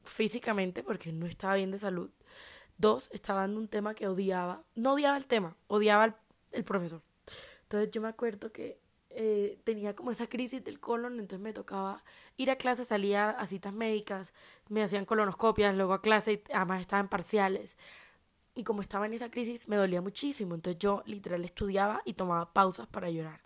físicamente, 0.05 0.81
porque 0.81 1.11
no 1.11 1.25
estaba 1.25 1.55
bien 1.55 1.71
de 1.71 1.79
salud. 1.79 2.09
Dos, 2.77 3.09
estaba 3.11 3.41
dando 3.41 3.59
un 3.59 3.67
tema 3.67 3.93
que 3.93 4.07
odiaba. 4.07 4.63
No 4.75 4.93
odiaba 4.93 5.17
el 5.17 5.25
tema, 5.25 5.57
odiaba 5.67 6.17
el, 6.53 6.63
profesor. 6.63 7.01
Entonces 7.63 7.91
yo 7.91 7.99
me 7.99 8.07
acuerdo 8.07 8.53
que 8.53 8.79
eh, 9.09 9.59
tenía 9.65 9.93
como 9.93 10.11
esa 10.11 10.27
crisis 10.27 10.63
del 10.63 10.79
colon, 10.79 11.19
entonces 11.19 11.41
me 11.41 11.51
tocaba 11.51 12.01
ir 12.37 12.49
a 12.49 12.55
clase, 12.55 12.85
salía 12.85 13.31
a 13.31 13.45
citas 13.45 13.73
médicas, 13.73 14.31
me 14.69 14.83
hacían 14.83 15.03
colonoscopias, 15.03 15.75
luego 15.75 15.91
a 15.91 16.01
clase, 16.01 16.43
además 16.53 16.79
estaba 16.79 17.01
en 17.01 17.09
parciales. 17.09 17.75
Y 18.55 18.63
como 18.63 18.81
estaba 18.81 19.05
en 19.05 19.15
esa 19.15 19.29
crisis, 19.29 19.67
me 19.67 19.75
dolía 19.75 20.01
muchísimo. 20.01 20.55
Entonces 20.55 20.79
yo 20.79 21.03
literal 21.05 21.43
estudiaba 21.43 22.01
y 22.05 22.13
tomaba 22.13 22.53
pausas 22.53 22.87
para 22.87 23.09
llorar 23.09 23.41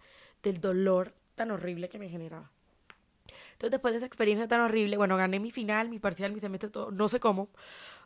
del 0.45 0.61
dolor 0.61 1.13
tan 1.33 1.51
horrible 1.51 1.89
que 1.89 1.99
me 1.99 2.07
generaba. 2.07 2.51
Entonces, 3.53 3.71
después 3.71 3.93
de 3.93 3.97
esa 3.97 4.05
experiencia 4.05 4.47
tan 4.47 4.61
horrible, 4.61 4.95
bueno, 4.95 5.17
gané 5.17 5.39
mi 5.39 5.49
final, 5.49 5.89
mi 5.89 5.99
parcial, 5.99 6.31
mi 6.31 6.39
semestre, 6.39 6.69
todo, 6.69 6.91
no 6.91 7.07
sé 7.07 7.19
cómo, 7.19 7.49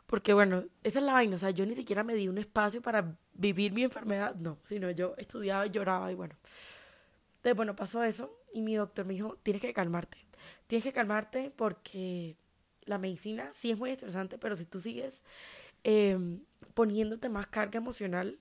porque 0.06 0.32
bueno, 0.32 0.64
esa 0.82 1.00
es 1.00 1.04
la 1.04 1.12
vaina, 1.12 1.36
o 1.36 1.38
sea, 1.38 1.50
yo 1.50 1.66
ni 1.66 1.74
siquiera 1.74 2.02
me 2.02 2.14
di 2.14 2.28
un 2.28 2.38
espacio 2.38 2.80
para 2.80 3.16
vivir 3.34 3.72
mi 3.72 3.82
enfermedad, 3.82 4.34
no, 4.36 4.58
sino 4.64 4.90
yo 4.90 5.14
estudiaba 5.18 5.66
lloraba 5.66 6.10
y 6.10 6.14
bueno. 6.14 6.34
Entonces, 7.36 7.56
bueno, 7.56 7.76
pasó 7.76 8.02
eso 8.04 8.38
y 8.54 8.62
mi 8.62 8.74
doctor 8.74 9.04
me 9.04 9.14
dijo, 9.14 9.38
tienes 9.42 9.60
que 9.60 9.72
calmarte, 9.72 10.18
tienes 10.66 10.84
que 10.84 10.92
calmarte 10.92 11.52
porque 11.54 12.36
la 12.84 12.98
medicina 12.98 13.50
sí 13.52 13.70
es 13.70 13.78
muy 13.78 13.90
estresante, 13.90 14.38
pero 14.38 14.56
si 14.56 14.64
tú 14.64 14.80
sigues 14.80 15.24
eh, 15.84 16.18
poniéndote 16.74 17.28
más 17.28 17.48
carga 17.48 17.78
emocional, 17.78 18.38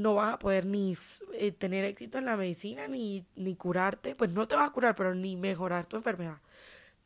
no 0.00 0.14
vas 0.14 0.34
a 0.34 0.38
poder 0.38 0.66
ni 0.66 0.96
eh, 1.34 1.52
tener 1.52 1.84
éxito 1.84 2.18
en 2.18 2.24
la 2.24 2.36
medicina 2.36 2.88
ni, 2.88 3.24
ni 3.36 3.54
curarte, 3.54 4.14
pues 4.14 4.32
no 4.32 4.48
te 4.48 4.56
vas 4.56 4.68
a 4.68 4.72
curar, 4.72 4.94
pero 4.94 5.14
ni 5.14 5.36
mejorar 5.36 5.86
tu 5.86 5.96
enfermedad. 5.96 6.38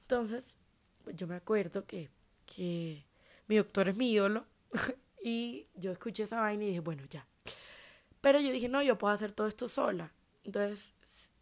Entonces, 0.02 0.56
pues 1.02 1.16
yo 1.16 1.26
me 1.26 1.36
acuerdo 1.36 1.84
que, 1.86 2.10
que 2.46 3.04
mi 3.48 3.56
doctor 3.56 3.88
es 3.88 3.96
mi 3.96 4.12
ídolo 4.12 4.44
y 5.22 5.66
yo 5.74 5.92
escuché 5.92 6.24
esa 6.24 6.40
vaina 6.40 6.64
y 6.64 6.68
dije, 6.68 6.80
bueno, 6.80 7.02
ya. 7.08 7.26
Pero 8.20 8.40
yo 8.40 8.50
dije, 8.52 8.68
no, 8.68 8.82
yo 8.82 8.96
puedo 8.96 9.12
hacer 9.12 9.32
todo 9.32 9.46
esto 9.46 9.68
sola. 9.68 10.12
Entonces, 10.44 10.94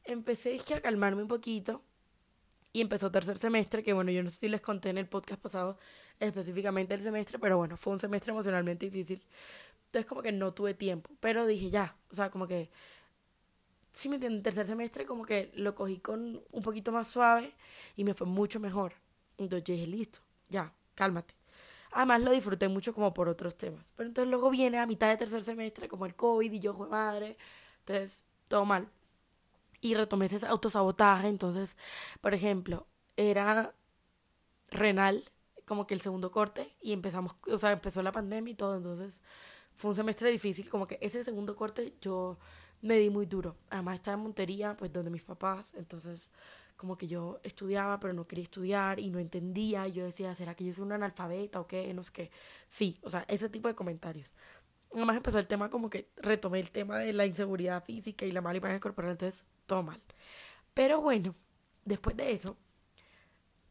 empecé 0.04 0.58
a 0.74 0.80
calmarme 0.80 1.22
un 1.22 1.28
poquito 1.28 1.82
y 2.72 2.80
empezó 2.80 3.10
tercer 3.10 3.36
semestre, 3.36 3.82
que 3.82 3.92
bueno, 3.92 4.10
yo 4.10 4.22
no 4.22 4.30
sé 4.30 4.36
si 4.36 4.48
les 4.48 4.60
conté 4.60 4.90
en 4.90 4.98
el 4.98 5.06
podcast 5.06 5.40
pasado 5.40 5.78
específicamente 6.18 6.94
el 6.94 7.02
semestre, 7.02 7.38
pero 7.38 7.58
bueno, 7.58 7.76
fue 7.76 7.92
un 7.92 8.00
semestre 8.00 8.32
emocionalmente 8.32 8.86
difícil 8.86 9.22
entonces 9.92 10.08
como 10.08 10.22
que 10.22 10.32
no 10.32 10.54
tuve 10.54 10.72
tiempo, 10.72 11.10
pero 11.20 11.44
dije 11.44 11.68
ya, 11.68 11.94
o 12.10 12.14
sea, 12.14 12.30
como 12.30 12.46
que, 12.46 12.70
sí 13.90 14.08
me 14.08 14.14
entienden, 14.14 14.42
tercer 14.42 14.64
semestre 14.64 15.04
como 15.04 15.26
que 15.26 15.52
lo 15.54 15.74
cogí 15.74 15.98
con 15.98 16.40
un 16.50 16.62
poquito 16.62 16.92
más 16.92 17.08
suave 17.08 17.52
y 17.94 18.02
me 18.02 18.14
fue 18.14 18.26
mucho 18.26 18.58
mejor. 18.58 18.94
Entonces 19.36 19.64
yo 19.64 19.74
dije, 19.74 19.86
listo, 19.86 20.20
ya, 20.48 20.72
cálmate. 20.94 21.34
Además 21.90 22.22
lo 22.22 22.30
disfruté 22.30 22.68
mucho 22.68 22.94
como 22.94 23.12
por 23.12 23.28
otros 23.28 23.58
temas. 23.58 23.92
Pero 23.94 24.08
entonces 24.08 24.30
luego 24.30 24.48
viene 24.48 24.78
a 24.78 24.86
mitad 24.86 25.10
de 25.10 25.18
tercer 25.18 25.42
semestre 25.42 25.88
como 25.88 26.06
el 26.06 26.14
COVID 26.14 26.50
y 26.50 26.58
yo, 26.58 26.72
madre, 26.72 27.36
entonces 27.80 28.24
todo 28.48 28.64
mal. 28.64 28.88
Y 29.82 29.92
retomé 29.92 30.24
ese 30.24 30.46
autosabotaje, 30.46 31.28
entonces, 31.28 31.76
por 32.22 32.32
ejemplo, 32.32 32.86
era 33.18 33.74
renal 34.70 35.30
como 35.66 35.86
que 35.86 35.92
el 35.92 36.00
segundo 36.00 36.30
corte 36.30 36.74
y 36.80 36.94
empezamos, 36.94 37.36
o 37.46 37.58
sea, 37.58 37.72
empezó 37.72 38.02
la 38.02 38.12
pandemia 38.12 38.52
y 38.52 38.56
todo, 38.56 38.78
entonces 38.78 39.20
fue 39.74 39.90
un 39.90 39.96
semestre 39.96 40.30
difícil, 40.30 40.68
como 40.68 40.86
que 40.86 40.98
ese 41.00 41.24
segundo 41.24 41.56
corte 41.56 41.94
yo 42.00 42.38
me 42.82 42.98
di 42.98 43.10
muy 43.10 43.26
duro. 43.26 43.56
Además 43.70 43.96
estaba 43.96 44.16
en 44.16 44.22
Montería, 44.24 44.76
pues 44.76 44.92
donde 44.92 45.10
mis 45.10 45.22
papás, 45.22 45.72
entonces 45.74 46.30
como 46.76 46.98
que 46.98 47.06
yo 47.06 47.38
estudiaba 47.44 48.00
pero 48.00 48.12
no 48.12 48.24
quería 48.24 48.42
estudiar 48.42 48.98
y 48.98 49.08
no 49.10 49.20
entendía, 49.20 49.86
y 49.86 49.92
yo 49.92 50.04
decía, 50.04 50.34
¿será 50.34 50.54
que 50.56 50.64
yo 50.64 50.74
soy 50.74 50.84
un 50.84 50.92
analfabeta 50.92 51.60
o 51.60 51.66
qué? 51.66 51.92
No 51.94 52.02
sé 52.02 52.12
qué. 52.12 52.30
Sí, 52.68 52.98
o 53.02 53.10
sea, 53.10 53.24
ese 53.28 53.48
tipo 53.48 53.68
de 53.68 53.74
comentarios. 53.74 54.34
Además 54.92 55.16
empezó 55.16 55.38
el 55.38 55.46
tema 55.46 55.70
como 55.70 55.88
que 55.88 56.10
retomé 56.16 56.60
el 56.60 56.70
tema 56.70 56.98
de 56.98 57.12
la 57.12 57.24
inseguridad 57.24 57.84
física 57.84 58.26
y 58.26 58.32
la 58.32 58.40
mala 58.40 58.58
imagen 58.58 58.80
corporal, 58.80 59.12
entonces 59.12 59.46
todo 59.66 59.82
mal. 59.82 60.02
Pero 60.74 61.00
bueno, 61.00 61.34
después 61.84 62.16
de 62.16 62.32
eso, 62.32 62.56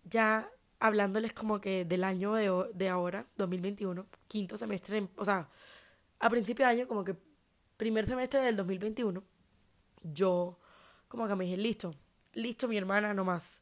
ya 0.03 0.49
hablándoles 0.79 1.33
como 1.33 1.61
que 1.61 1.85
del 1.85 2.03
año 2.03 2.33
de, 2.33 2.49
de 2.73 2.89
ahora, 2.89 3.27
2021, 3.37 4.07
quinto 4.27 4.57
semestre, 4.57 5.09
o 5.15 5.25
sea, 5.25 5.49
a 6.21 6.29
principio 6.29 6.65
de 6.65 6.71
año 6.71 6.87
como 6.87 7.03
que 7.03 7.15
primer 7.77 8.05
semestre 8.05 8.41
del 8.41 8.55
2021, 8.55 9.23
yo 10.03 10.59
como 11.07 11.27
que 11.27 11.35
me 11.35 11.45
dije, 11.45 11.57
listo, 11.57 11.95
listo 12.33 12.67
mi 12.67 12.77
hermana, 12.77 13.13
no 13.13 13.25
más. 13.25 13.61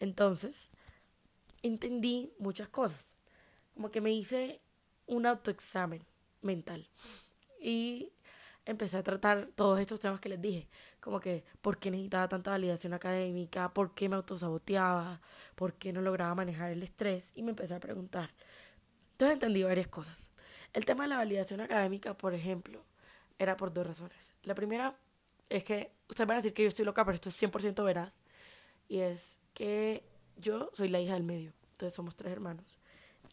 Entonces, 0.00 0.70
entendí 1.62 2.32
muchas 2.38 2.68
cosas. 2.68 3.16
Como 3.74 3.90
que 3.90 4.00
me 4.00 4.12
hice 4.12 4.60
un 5.06 5.24
autoexamen 5.24 6.04
mental. 6.42 6.88
Y 7.60 8.12
empecé 8.66 8.98
a 8.98 9.02
tratar 9.02 9.48
todos 9.54 9.78
estos 9.78 10.00
temas 10.00 10.20
que 10.20 10.28
les 10.28 10.40
dije, 10.40 10.68
como 10.98 11.20
que 11.20 11.44
por 11.62 11.78
qué 11.78 11.90
necesitaba 11.90 12.28
tanta 12.28 12.50
validación 12.50 12.92
académica, 12.92 13.72
por 13.72 13.94
qué 13.94 14.08
me 14.08 14.16
autosaboteaba, 14.16 15.20
por 15.54 15.74
qué 15.74 15.92
no 15.92 16.00
lograba 16.00 16.34
manejar 16.34 16.72
el 16.72 16.82
estrés 16.82 17.30
y 17.34 17.42
me 17.42 17.50
empecé 17.50 17.74
a 17.74 17.80
preguntar. 17.80 18.34
Entonces 19.12 19.34
entendí 19.34 19.62
varias 19.62 19.88
cosas. 19.88 20.32
El 20.72 20.84
tema 20.84 21.04
de 21.04 21.08
la 21.08 21.16
validación 21.16 21.60
académica, 21.60 22.14
por 22.16 22.34
ejemplo, 22.34 22.84
era 23.38 23.56
por 23.56 23.72
dos 23.72 23.86
razones. 23.86 24.32
La 24.42 24.54
primera 24.54 24.96
es 25.48 25.64
que 25.64 25.92
ustedes 26.08 26.28
van 26.28 26.36
a 26.36 26.40
decir 26.40 26.54
que 26.54 26.62
yo 26.62 26.68
estoy 26.68 26.84
loca, 26.84 27.04
pero 27.04 27.14
esto 27.14 27.28
es 27.28 27.42
100% 27.42 27.84
veraz. 27.84 28.20
Y 28.88 28.98
es 28.98 29.38
que 29.54 30.04
yo 30.36 30.70
soy 30.72 30.88
la 30.88 31.00
hija 31.00 31.14
del 31.14 31.24
medio. 31.24 31.52
Entonces 31.72 31.94
somos 31.94 32.14
tres 32.14 32.32
hermanos. 32.32 32.78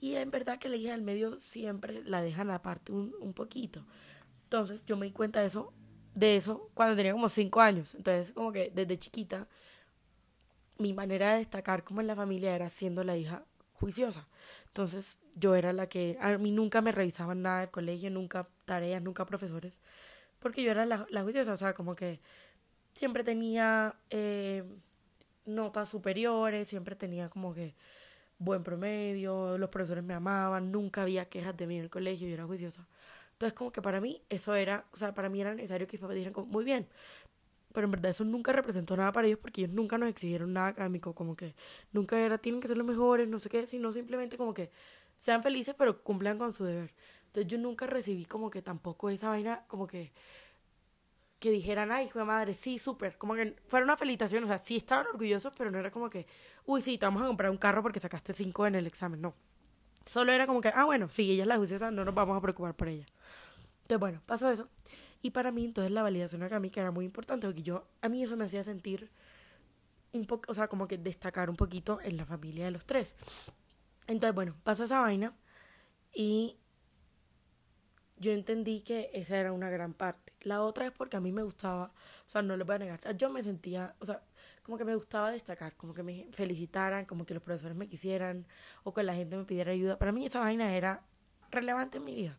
Y 0.02 0.16
en 0.16 0.30
verdad 0.30 0.60
que 0.60 0.70
la 0.70 0.78
hija 0.78 0.92
del 0.92 1.02
medio 1.02 1.40
siempre 1.40 2.04
la 2.04 2.22
dejan 2.22 2.50
aparte 2.50 2.92
un, 2.92 3.14
un 3.20 3.34
poquito. 3.34 3.86
Entonces 4.44 4.86
yo 4.86 4.98
me 4.98 5.06
di 5.06 5.12
cuenta 5.12 5.42
de 5.42 5.48
eso, 5.48 5.74
de 6.16 6.38
eso 6.38 6.70
cuando 6.74 6.96
tenía 6.96 7.12
como 7.12 7.30
cinco 7.30 7.62
años. 7.62 7.94
Entonces 7.96 8.32
como 8.32 8.52
que 8.52 8.72
desde 8.74 8.98
chiquita 8.98 9.48
mi 10.78 10.94
manera 10.94 11.32
de 11.32 11.40
destacar 11.40 11.84
como 11.84 12.02
en 12.02 12.08
la 12.08 12.16
familia 12.16 12.56
era 12.56 12.70
siendo 12.70 13.04
la 13.04 13.18
hija 13.18 13.44
juiciosa. 13.80 14.28
Entonces 14.68 15.20
yo 15.36 15.56
era 15.56 15.74
la 15.74 15.88
que 15.88 16.18
a 16.22 16.38
mí 16.38 16.52
nunca 16.52 16.82
me 16.82 16.92
revisaban 16.92 17.42
nada 17.42 17.62
del 17.62 17.72
colegio, 17.72 18.10
nunca 18.10 18.48
tareas, 18.66 19.02
nunca 19.02 19.26
profesores, 19.26 19.82
porque 20.40 20.64
yo 20.64 20.72
era 20.72 20.86
la, 20.86 21.08
juiciosa, 21.24 21.54
o 21.54 21.58
sea, 21.58 21.74
como 21.74 21.96
que 21.96 22.20
siempre 22.94 23.24
tenía 23.24 23.96
eh, 24.10 24.64
notas 25.46 25.90
superiores, 25.90 26.68
siempre 26.68 26.96
tenía 26.96 27.30
como 27.30 27.54
que 27.54 27.76
buen 28.40 28.64
promedio, 28.64 29.58
los 29.58 29.70
profesores 29.70 30.04
me 30.04 30.14
amaban, 30.14 30.72
nunca 30.72 31.04
había 31.04 31.26
quejas 31.26 31.58
de 31.58 31.68
mí 31.68 31.78
en 31.78 31.84
el 31.84 31.90
colegio, 31.90 32.28
yo 32.28 32.34
era 32.34 32.46
juiciosa. 32.46 32.88
Entonces, 33.34 33.54
como 33.54 33.72
que 33.72 33.82
para 33.82 34.02
mí 34.02 34.22
eso 34.30 34.56
era, 34.56 34.86
o 34.94 34.98
sea, 34.98 35.14
para 35.14 35.30
mí 35.30 35.42
era 35.42 35.54
necesario 35.54 35.88
que 35.88 36.00
mis 36.00 36.10
dijeran 36.10 36.34
muy 36.48 36.66
bien. 36.66 36.88
Pero 37.74 37.86
en 37.86 37.92
verdad 37.92 38.12
eso 38.12 38.24
nunca 38.26 38.52
representó 38.54 38.96
nada 38.98 39.12
para 39.12 39.28
ellos 39.28 39.40
porque 39.40 39.62
ellos 39.62 39.74
nunca 39.74 39.98
nos 39.98 40.10
exigieron 40.10 40.54
nada 40.54 40.68
académico, 40.70 41.14
como 41.14 41.36
que 41.36 41.56
nunca 41.92 42.20
era, 42.20 42.38
tienen 42.38 42.62
que 42.62 42.68
ser 42.68 42.78
los 42.78 42.88
mejores, 42.88 43.28
no 43.28 43.40
sé 43.40 43.50
qué, 43.50 43.68
sino 43.68 43.92
simplemente 43.92 44.38
como 44.38 44.54
que 44.54 44.72
sean 45.18 45.44
felices 45.44 45.76
pero 45.78 46.02
cumplan 46.04 46.38
con 46.38 46.54
su 46.54 46.64
deber. 46.66 46.94
Entonces 47.28 47.48
yo 47.52 47.58
nunca 47.58 47.86
recibí 47.88 48.26
como 48.26 48.50
que 48.50 48.62
tampoco 48.62 49.10
esa 49.10 49.30
vaina, 49.30 49.64
como 49.68 49.88
que 49.88 50.12
que 51.40 51.52
dijeran, 51.52 51.92
ay, 51.92 52.06
hijo 52.06 52.24
madre, 52.26 52.54
sí, 52.54 52.80
súper, 52.80 53.18
como 53.18 53.36
que 53.36 53.56
fuera 53.68 53.84
una 53.84 53.96
felicitación, 53.98 54.44
o 54.44 54.48
sea, 54.48 54.58
sí 54.58 54.78
estaban 54.78 55.08
orgullosos, 55.08 55.54
pero 55.56 55.70
no 55.70 55.78
era 55.78 55.92
como 55.92 56.10
que, 56.10 56.26
uy, 56.66 56.82
sí, 56.82 56.98
te 56.98 57.06
vamos 57.06 57.22
a 57.22 57.28
comprar 57.28 57.52
un 57.52 57.58
carro 57.58 57.84
porque 57.84 58.00
sacaste 58.00 58.34
cinco 58.34 58.66
en 58.66 58.76
el 58.76 58.88
examen, 58.88 59.22
no. 59.22 59.36
Solo 60.06 60.32
era 60.32 60.48
como 60.48 60.62
que, 60.62 60.70
ah, 60.70 60.86
bueno, 60.86 61.10
sí, 61.12 61.32
ella 61.32 61.44
es 61.44 61.48
la 61.48 61.58
juiciosa, 61.58 61.92
no 61.92 62.06
nos 62.06 62.16
vamos 62.16 62.38
a 62.38 62.42
preocupar 62.42 62.76
por 62.76 62.88
ella. 62.88 63.06
Entonces, 63.88 64.02
bueno, 64.02 64.22
pasó 64.26 64.52
eso. 64.52 64.68
Y 65.22 65.32
para 65.32 65.50
mí, 65.54 65.64
entonces, 65.64 65.94
la 65.94 66.04
validación 66.04 66.44
académica 66.44 66.82
era 66.82 66.92
muy 66.92 67.06
importante 67.06 67.48
porque 67.48 67.64
yo, 67.64 67.88
a 68.02 68.10
mí 68.10 68.22
eso 68.22 68.36
me 68.36 68.44
hacía 68.44 68.62
sentir 68.62 69.10
un 70.12 70.26
poco, 70.26 70.52
o 70.52 70.54
sea, 70.54 70.68
como 70.68 70.90
que 70.90 70.98
destacar 70.98 71.50
un 71.50 71.56
poquito 71.56 72.02
en 72.02 72.18
la 72.18 72.26
familia 72.26 72.66
de 72.66 72.72
los 72.72 72.86
tres. 72.86 73.16
Entonces, 74.08 74.36
bueno, 74.36 74.58
pasó 74.66 74.84
esa 74.84 75.00
vaina 75.00 75.34
y 76.14 76.58
yo 78.18 78.34
entendí 78.34 78.82
que 78.82 79.10
esa 79.14 79.38
era 79.38 79.54
una 79.54 79.70
gran 79.70 79.94
parte. 79.94 80.34
La 80.42 80.62
otra 80.62 80.86
es 80.86 80.92
porque 80.92 81.16
a 81.16 81.22
mí 81.22 81.32
me 81.32 81.44
gustaba, 81.44 81.94
o 82.28 82.30
sea, 82.30 82.42
no 82.42 82.58
les 82.58 82.68
voy 82.68 82.76
a 82.76 82.80
negar, 82.80 83.16
yo 83.16 83.30
me 83.30 83.42
sentía, 83.42 83.96
o 84.00 84.06
sea, 84.06 84.22
como 84.64 84.78
que 84.78 84.84
me 84.84 84.96
gustaba 84.96 85.32
destacar, 85.32 85.78
como 85.78 85.94
que 85.94 86.04
me 86.04 86.28
felicitaran, 86.34 87.06
como 87.06 87.26
que 87.26 87.34
los 87.34 87.42
profesores 87.42 87.78
me 87.78 87.88
quisieran 87.88 88.48
o 88.84 88.94
que 88.94 89.04
la 89.04 89.14
gente 89.14 89.38
me 89.38 89.46
pidiera 89.46 89.72
ayuda. 89.72 89.98
Para 89.98 90.12
mí 90.12 90.26
esa 90.26 90.42
vaina 90.42 90.76
era 90.76 91.06
relevante 91.52 92.00
en 92.00 92.04
mi 92.04 92.16
vida. 92.16 92.38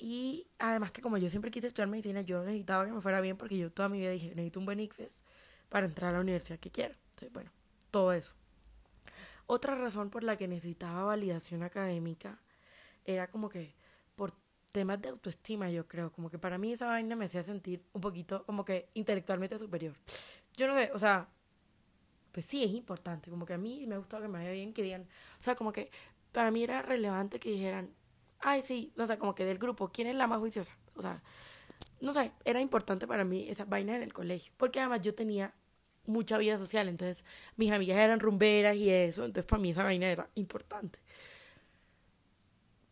Y 0.00 0.46
además 0.58 0.92
que 0.92 1.02
como 1.02 1.18
yo 1.18 1.28
siempre 1.28 1.50
quise 1.50 1.66
estudiar 1.66 1.88
medicina, 1.88 2.22
yo 2.22 2.42
necesitaba 2.42 2.86
que 2.86 2.92
me 2.92 3.00
fuera 3.00 3.20
bien 3.20 3.36
porque 3.36 3.58
yo 3.58 3.70
toda 3.70 3.88
mi 3.88 4.00
vida 4.00 4.10
dije, 4.10 4.28
necesito 4.28 4.60
un 4.60 4.66
buen 4.66 4.80
ICFES 4.80 5.22
para 5.68 5.86
entrar 5.86 6.10
a 6.10 6.12
la 6.14 6.20
universidad 6.20 6.58
que 6.58 6.70
quiero. 6.70 6.94
Entonces, 7.10 7.32
bueno, 7.32 7.50
todo 7.90 8.12
eso. 8.12 8.32
Otra 9.46 9.74
razón 9.74 10.10
por 10.10 10.24
la 10.24 10.36
que 10.36 10.48
necesitaba 10.48 11.04
validación 11.04 11.62
académica 11.62 12.38
era 13.04 13.28
como 13.30 13.48
que 13.48 13.74
por 14.16 14.32
temas 14.72 15.02
de 15.02 15.10
autoestima, 15.10 15.70
yo 15.70 15.86
creo, 15.86 16.12
como 16.12 16.30
que 16.30 16.38
para 16.38 16.56
mí 16.56 16.72
esa 16.72 16.86
vaina 16.86 17.16
me 17.16 17.26
hacía 17.26 17.42
sentir 17.42 17.84
un 17.92 18.00
poquito 18.00 18.44
como 18.46 18.64
que 18.64 18.88
intelectualmente 18.94 19.58
superior 19.58 19.96
yo 20.60 20.68
no 20.68 20.74
sé, 20.74 20.90
o 20.94 20.98
sea, 20.98 21.28
pues 22.32 22.46
sí 22.46 22.62
es 22.62 22.70
importante, 22.72 23.30
como 23.30 23.46
que 23.46 23.54
a 23.54 23.58
mí 23.58 23.86
me 23.86 23.96
gustó 23.96 24.20
que 24.20 24.28
me 24.28 24.38
vaya 24.38 24.52
bien, 24.52 24.72
que 24.72 24.82
digan, 24.82 25.08
o 25.38 25.42
sea, 25.42 25.56
como 25.56 25.72
que 25.72 25.90
para 26.32 26.50
mí 26.50 26.62
era 26.62 26.82
relevante 26.82 27.40
que 27.40 27.50
dijeran, 27.50 27.90
ay, 28.40 28.62
sí, 28.62 28.92
no 28.96 29.06
sé, 29.06 29.18
como 29.18 29.34
que 29.34 29.44
del 29.44 29.58
grupo, 29.58 29.90
¿quién 29.92 30.08
es 30.08 30.16
la 30.16 30.26
más 30.26 30.38
juiciosa? 30.40 30.76
O 30.96 31.02
sea, 31.02 31.22
no 32.00 32.12
sé, 32.12 32.32
era 32.44 32.60
importante 32.60 33.06
para 33.06 33.24
mí 33.24 33.48
esas 33.48 33.68
vainas 33.68 33.96
en 33.96 34.02
el 34.02 34.12
colegio, 34.12 34.52
porque 34.56 34.80
además 34.80 35.02
yo 35.02 35.14
tenía 35.14 35.54
mucha 36.06 36.38
vida 36.38 36.58
social, 36.58 36.88
entonces 36.88 37.24
mis 37.56 37.70
amigas 37.72 37.98
eran 37.98 38.20
rumberas 38.20 38.76
y 38.76 38.90
eso, 38.90 39.24
entonces 39.24 39.48
para 39.48 39.62
mí 39.62 39.70
esa 39.70 39.84
vaina 39.84 40.06
era 40.10 40.28
importante. 40.34 40.98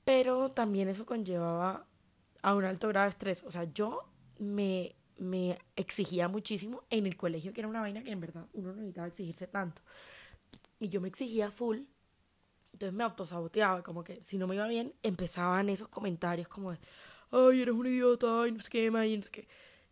Pero 0.05 0.49
también 0.49 0.89
eso 0.89 1.05
conllevaba 1.07 1.87
a 2.43 2.55
un 2.55 2.65
alto 2.65 2.89
grado 2.89 3.05
de 3.05 3.11
estrés, 3.11 3.43
o 3.45 3.51
sea, 3.51 3.65
yo 3.65 4.05
me 4.39 4.95
me 5.19 5.59
exigía 5.77 6.29
muchísimo 6.29 6.85
en 6.91 7.07
el 7.07 7.17
colegio, 7.17 7.53
que 7.53 7.61
era 7.61 7.69
una 7.69 7.81
vaina 7.81 8.03
que 8.03 8.13
en 8.13 8.21
verdad 8.21 8.47
uno 8.53 8.69
no 8.69 8.77
necesitaba 8.77 9.09
exigirse 9.09 9.47
tanto. 9.47 9.83
Y 10.79 10.89
yo 10.89 11.01
me 11.01 11.09
exigía 11.09 11.51
full, 11.51 11.81
entonces 12.79 12.97
me 12.97 13.03
autosaboteaba, 13.03 13.83
como 13.83 14.05
que 14.05 14.21
si 14.25 14.39
no 14.39 14.47
me 14.47 14.55
iba 14.55 14.69
bien, 14.69 14.95
empezaban 15.03 15.69
esos 15.69 15.89
comentarios 15.89 16.47
como 16.47 16.71
de, 16.71 16.79
ay, 17.33 17.63
eres 17.63 17.75
un 17.75 17.87
idiota, 17.87 18.43
ay, 18.43 18.53
no 18.53 18.61
sé 18.61 18.71
qué, 18.71 18.87
y 18.87 18.91
no 18.91 19.23
sé 19.25 19.31
qué. 19.33 19.49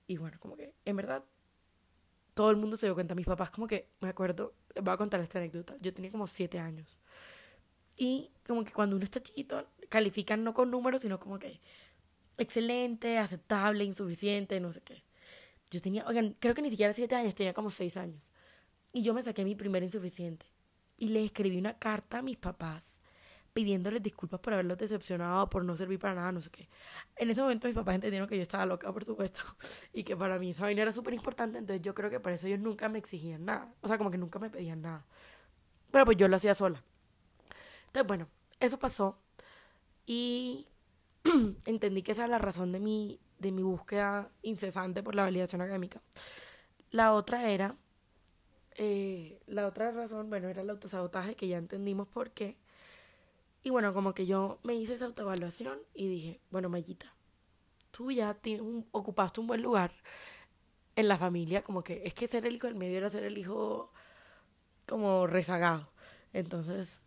Y 0.07 0.19
bueno, 0.19 0.38
como 0.38 0.57
que 0.57 0.73
en 0.85 0.95
verdad 0.95 1.25
todo 2.33 2.52
el 2.52 2.57
mundo 2.57 2.76
se 2.76 2.87
dio 2.87 2.95
cuenta. 2.95 3.16
Mis 3.16 3.26
papás, 3.26 3.50
como 3.50 3.66
que, 3.66 3.88
me 4.00 4.09
acuerdo, 4.09 4.55
voy 4.81 4.95
a 4.95 4.97
contar 4.97 5.21
esta 5.21 5.38
anécdota. 5.40 5.75
Yo 5.81 5.93
tenía 5.93 6.12
como 6.12 6.28
siete 6.28 6.61
años. 6.61 6.97
Y 7.97 8.31
como 8.47 8.62
que 8.62 8.73
cuando 8.73 8.95
uno 8.95 9.02
está 9.02 9.21
chiquito, 9.21 9.66
califican 9.88 10.45
no 10.45 10.55
con 10.55 10.71
números, 10.71 11.02
sino 11.02 11.19
como 11.19 11.40
que 11.40 11.61
excelente, 12.38 13.19
aceptable, 13.19 13.83
insuficiente, 13.83 14.61
no 14.61 14.73
sé 14.73 14.81
qué. 14.83 15.02
Yo 15.73 15.81
tenía, 15.83 16.07
oigan, 16.07 16.37
creo 16.38 16.55
que 16.55 16.62
ni 16.62 16.71
siquiera 16.71 16.93
siete 16.93 17.16
años, 17.16 17.35
tenía 17.35 17.52
como 17.52 17.69
seis 17.69 17.97
años. 17.97 18.31
Y 18.93 19.02
yo 19.02 19.12
me 19.12 19.25
saqué 19.25 19.45
mi 19.45 19.57
primer 19.57 19.83
insuficiente. 19.83 20.47
Y 20.99 21.09
le 21.09 21.25
escribí 21.25 21.59
una 21.59 21.79
carta 21.79 22.19
a 22.19 22.23
mis 22.23 22.37
papás 22.37 22.97
pidiéndoles 23.53 24.03
disculpas 24.03 24.38
por 24.38 24.53
haberlos 24.53 24.76
decepcionado, 24.76 25.49
por 25.49 25.65
no 25.65 25.76
servir 25.76 25.99
para 25.99 26.15
nada, 26.15 26.31
no 26.31 26.43
sé 26.43 26.50
qué. 26.50 26.69
En 27.17 27.31
ese 27.31 27.41
momento 27.41 27.67
mis 27.67 27.75
papás 27.75 27.95
entendieron 27.95 28.29
que 28.29 28.37
yo 28.37 28.43
estaba 28.43 28.67
loca, 28.67 28.93
por 28.93 29.03
supuesto, 29.05 29.43
y 29.95 30.05
que 30.05 30.15
para 30.15 30.38
mí 30.38 30.50
esa 30.50 30.65
vaina 30.65 30.83
era 30.83 30.93
súper 30.93 31.15
importante, 31.15 31.57
entonces 31.59 31.81
yo 31.81 31.95
creo 31.95 32.11
que 32.11 32.21
por 32.21 32.33
eso 32.33 32.47
ellos 32.47 32.61
nunca 32.61 32.91
me 32.91 32.99
exigían 32.99 33.47
nada. 33.47 33.73
O 33.81 33.88
sea, 33.88 33.97
como 33.97 34.11
que 34.11 34.19
nunca 34.19 34.38
me 34.38 34.50
pedían 34.50 34.83
nada. 34.83 35.07
Pero 35.91 36.05
pues 36.05 36.19
yo 36.19 36.29
lo 36.29 36.37
hacía 36.37 36.55
sola. 36.55 36.83
Entonces, 37.87 38.07
bueno, 38.07 38.29
eso 38.61 38.79
pasó. 38.79 39.19
Y 40.05 40.69
entendí 41.65 42.03
que 42.03 42.12
esa 42.12 42.25
era 42.25 42.33
la 42.33 42.38
razón 42.38 42.73
de 42.73 42.81
mi 42.81 43.21
de 43.38 43.53
mi 43.53 43.62
búsqueda 43.62 44.31
incesante 44.43 45.03
por 45.03 45.15
la 45.15 45.23
validación 45.23 45.62
académica. 45.62 46.00
La 46.91 47.12
otra 47.12 47.50
era, 47.50 47.76
eh, 48.78 49.40
la 49.47 49.66
otra 49.66 49.90
razón, 49.90 50.28
bueno, 50.30 50.49
era 50.49 50.62
el 50.62 50.71
autosabotaje, 50.71 51.35
que 51.35 51.49
ya 51.49 51.59
entendimos 51.59 52.09
por 52.09 52.30
qué. 52.30 52.56
Y 53.62 53.71
bueno, 53.71 53.92
como 53.92 54.14
que 54.14 54.26
yo 54.26 54.59
me 54.62 54.75
hice 54.75 54.95
esa 54.95 55.06
autoevaluación 55.06 55.78
y 55.95 56.09
dije, 56.09 56.40
bueno, 56.50 56.68
Mayita, 56.68 57.12
tú 57.90 58.12
ya 58.12 58.35
tienes 58.35 58.62
ocupaste 58.92 59.40
un 59.40 59.47
buen 59.47 59.62
lugar 59.62 59.92
en 60.95 61.09
la 61.09 61.18
familia, 61.18 61.62
como 61.62 61.83
que 61.83 62.02
es 62.04 62.14
que 62.14 62.28
ser 62.28 62.47
el 62.47 62.54
hijo 62.56 62.66
del 62.66 62.76
medio 62.76 62.99
era 62.99 63.11
ser 63.11 63.25
el 63.25 63.38
hijo 63.38 63.92
como 64.87 65.26
rezagado. 65.26 65.90
Entonces, 66.33 67.00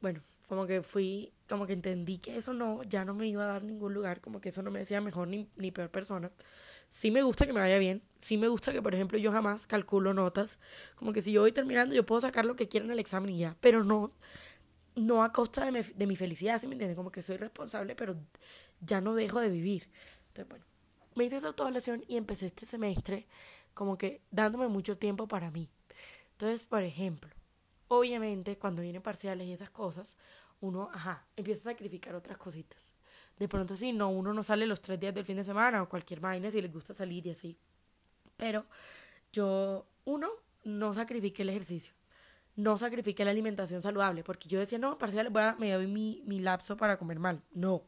bueno, 0.00 0.20
como 0.48 0.66
que 0.66 0.82
fui, 0.82 1.32
como 1.48 1.66
que 1.66 1.72
entendí 1.72 2.18
que 2.18 2.36
eso 2.36 2.52
no, 2.52 2.82
ya 2.82 3.04
no 3.04 3.14
me 3.14 3.26
iba 3.26 3.44
a 3.44 3.46
dar 3.46 3.64
ningún 3.64 3.94
lugar, 3.94 4.20
como 4.20 4.40
que 4.40 4.50
eso 4.50 4.62
no 4.62 4.70
me 4.70 4.80
decía 4.80 5.00
mejor 5.00 5.28
ni, 5.28 5.48
ni 5.56 5.70
peor 5.70 5.90
persona. 5.90 6.30
Sí 6.88 7.10
me 7.10 7.22
gusta 7.22 7.46
que 7.46 7.52
me 7.52 7.60
vaya 7.60 7.78
bien, 7.78 8.02
sí 8.20 8.36
me 8.36 8.48
gusta 8.48 8.72
que, 8.72 8.82
por 8.82 8.94
ejemplo, 8.94 9.18
yo 9.18 9.32
jamás 9.32 9.66
calculo 9.66 10.14
notas, 10.14 10.58
como 10.96 11.12
que 11.12 11.22
si 11.22 11.32
yo 11.32 11.40
voy 11.42 11.52
terminando, 11.52 11.94
yo 11.94 12.04
puedo 12.04 12.20
sacar 12.20 12.44
lo 12.44 12.56
que 12.56 12.68
quiera 12.68 12.86
en 12.86 12.92
el 12.92 12.98
examen 12.98 13.30
y 13.30 13.38
ya, 13.38 13.56
pero 13.60 13.84
no, 13.84 14.10
no 14.94 15.22
a 15.22 15.32
costa 15.32 15.64
de 15.64 15.72
mi, 15.72 15.80
de 15.80 16.06
mi 16.06 16.16
felicidad, 16.16 16.60
¿sí 16.60 16.66
me 16.66 16.74
entiendes? 16.74 16.96
Como 16.96 17.12
que 17.12 17.22
soy 17.22 17.36
responsable, 17.38 17.94
pero 17.94 18.16
ya 18.80 19.00
no 19.00 19.14
dejo 19.14 19.40
de 19.40 19.48
vivir. 19.48 19.88
Entonces, 20.28 20.48
bueno, 20.48 20.64
me 21.14 21.24
hice 21.24 21.36
esa 21.36 21.48
autoevaluación 21.48 22.04
y 22.08 22.16
empecé 22.16 22.46
este 22.46 22.66
semestre 22.66 23.26
como 23.74 23.96
que 23.96 24.20
dándome 24.30 24.68
mucho 24.68 24.98
tiempo 24.98 25.26
para 25.28 25.50
mí. 25.50 25.70
Entonces, 26.32 26.64
por 26.64 26.82
ejemplo, 26.82 27.30
obviamente 27.98 28.56
cuando 28.56 28.80
vienen 28.80 29.02
parciales 29.02 29.46
y 29.46 29.52
esas 29.52 29.70
cosas, 29.70 30.16
uno, 30.60 30.88
ajá, 30.94 31.26
empieza 31.36 31.60
a 31.60 31.72
sacrificar 31.72 32.14
otras 32.14 32.38
cositas 32.38 32.94
De 33.38 33.48
pronto 33.48 33.76
sí, 33.76 33.92
no, 33.92 34.08
uno 34.08 34.32
no 34.32 34.42
sale 34.42 34.66
los 34.66 34.80
tres 34.80 34.98
días 34.98 35.14
del 35.14 35.24
fin 35.24 35.36
de 35.36 35.44
semana 35.44 35.82
o 35.82 35.88
cualquier 35.88 36.20
vaina 36.20 36.50
si 36.50 36.62
les 36.62 36.72
gusta 36.72 36.94
salir 36.94 37.26
y 37.26 37.30
así. 37.30 37.58
Pero 38.36 38.64
yo, 39.32 39.86
uno, 40.04 40.30
no 40.64 40.94
sacrifique 40.94 41.42
el 41.42 41.50
ejercicio. 41.50 41.92
No 42.56 42.78
sacrifique 42.78 43.24
la 43.24 43.30
alimentación 43.30 43.82
saludable. 43.82 44.24
Porque 44.24 44.48
yo 44.48 44.58
decía, 44.58 44.78
no, 44.78 44.98
parcial, 44.98 45.30
voy 45.30 45.42
a, 45.42 45.56
me 45.58 45.72
doy 45.72 45.86
mi, 45.86 46.22
mi 46.26 46.38
lapso 46.38 46.76
para 46.76 46.98
comer 46.98 47.18
mal. 47.18 47.42
No. 47.52 47.84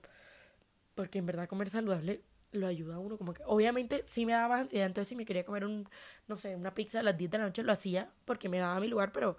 Porque 0.94 1.18
en 1.18 1.26
verdad 1.26 1.49
comer 1.49 1.70
saludable 1.70 2.23
lo 2.52 2.66
ayuda 2.66 2.96
a 2.96 2.99
uno 2.99 3.18
como 3.18 3.34
que 3.34 3.42
obviamente 3.46 4.04
sí 4.06 4.26
me 4.26 4.32
daba 4.32 4.49
más 4.49 4.61
ansiedad 4.61 4.87
entonces 4.87 5.08
si 5.08 5.16
me 5.16 5.25
quería 5.25 5.44
comer 5.44 5.64
un 5.64 5.88
no 6.28 6.37
sé 6.37 6.54
una 6.54 6.73
pizza 6.73 7.00
a 7.00 7.02
las 7.02 7.18
10 7.18 7.32
de 7.32 7.38
la 7.38 7.44
noche 7.46 7.64
lo 7.64 7.73
hacía 7.73 8.12
porque 8.25 8.49
me 8.49 8.58
daba 8.61 8.78
mi 8.78 8.87
lugar 8.87 9.11
pero 9.11 9.37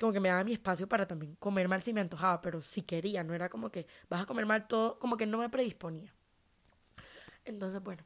como 0.00 0.12
que 0.14 0.20
me 0.20 0.30
daba 0.30 0.42
mi 0.42 0.54
espacio 0.54 0.88
para 0.88 1.06
también 1.06 1.36
comer 1.36 1.68
mal 1.68 1.82
si 1.82 1.92
me 1.92 2.00
antojaba 2.00 2.40
pero 2.40 2.62
si 2.62 2.82
quería 2.82 3.22
no 3.22 3.34
era 3.34 3.50
como 3.50 3.70
que 3.70 3.86
vas 4.08 4.22
a 4.22 4.26
comer 4.26 4.46
mal 4.46 4.66
todo 4.66 4.98
como 4.98 5.18
que 5.18 5.26
no 5.26 5.38
me 5.38 5.50
predisponía. 5.50 6.12
Entonces 7.44 7.82
bueno 7.82 8.02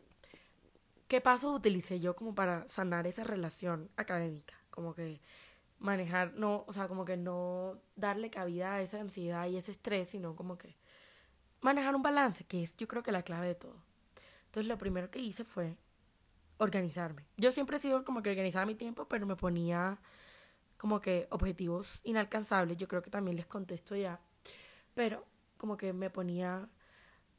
qué 1.06 1.20
pasos 1.20 1.54
utilicé 1.54 2.00
yo 2.00 2.16
como 2.16 2.34
para 2.34 2.68
sanar 2.68 3.06
esa 3.06 3.22
relación 3.22 3.90
académica 3.96 4.56
como 4.70 4.94
que 4.94 5.20
manejar 5.78 6.34
no 6.34 6.64
o 6.66 6.72
sea 6.72 6.88
como 6.88 7.04
que 7.04 7.16
no 7.16 7.78
darle 7.94 8.28
cabida 8.28 8.74
a 8.74 8.82
esa 8.82 9.00
ansiedad 9.00 9.46
y 9.46 9.56
ese 9.56 9.70
estrés 9.70 10.08
sino 10.08 10.34
como 10.34 10.58
que 10.58 10.76
manejar 11.60 11.94
un 11.94 12.02
balance 12.02 12.44
que 12.44 12.62
es 12.64 12.76
yo 12.76 12.88
creo 12.88 13.04
que 13.04 13.12
la 13.12 13.22
clave 13.22 13.46
de 13.48 13.54
todo. 13.54 13.76
Entonces 14.46 14.68
lo 14.68 14.78
primero 14.78 15.10
que 15.10 15.20
hice 15.20 15.44
fue 15.44 15.76
organizarme. 16.58 17.26
Yo 17.36 17.52
siempre 17.52 17.76
he 17.76 17.80
sido 17.80 18.04
como 18.04 18.22
que 18.22 18.30
organizaba 18.30 18.66
mi 18.66 18.74
tiempo, 18.74 19.06
pero 19.08 19.26
me 19.26 19.36
ponía 19.36 20.00
como 20.84 21.00
que 21.00 21.28
objetivos 21.30 22.02
inalcanzables. 22.04 22.76
Yo 22.76 22.86
creo 22.88 23.00
que 23.00 23.08
también 23.08 23.38
les 23.38 23.46
contesto 23.46 23.96
ya. 23.96 24.20
Pero 24.92 25.24
como 25.56 25.78
que 25.78 25.94
me 25.94 26.10
ponía, 26.10 26.68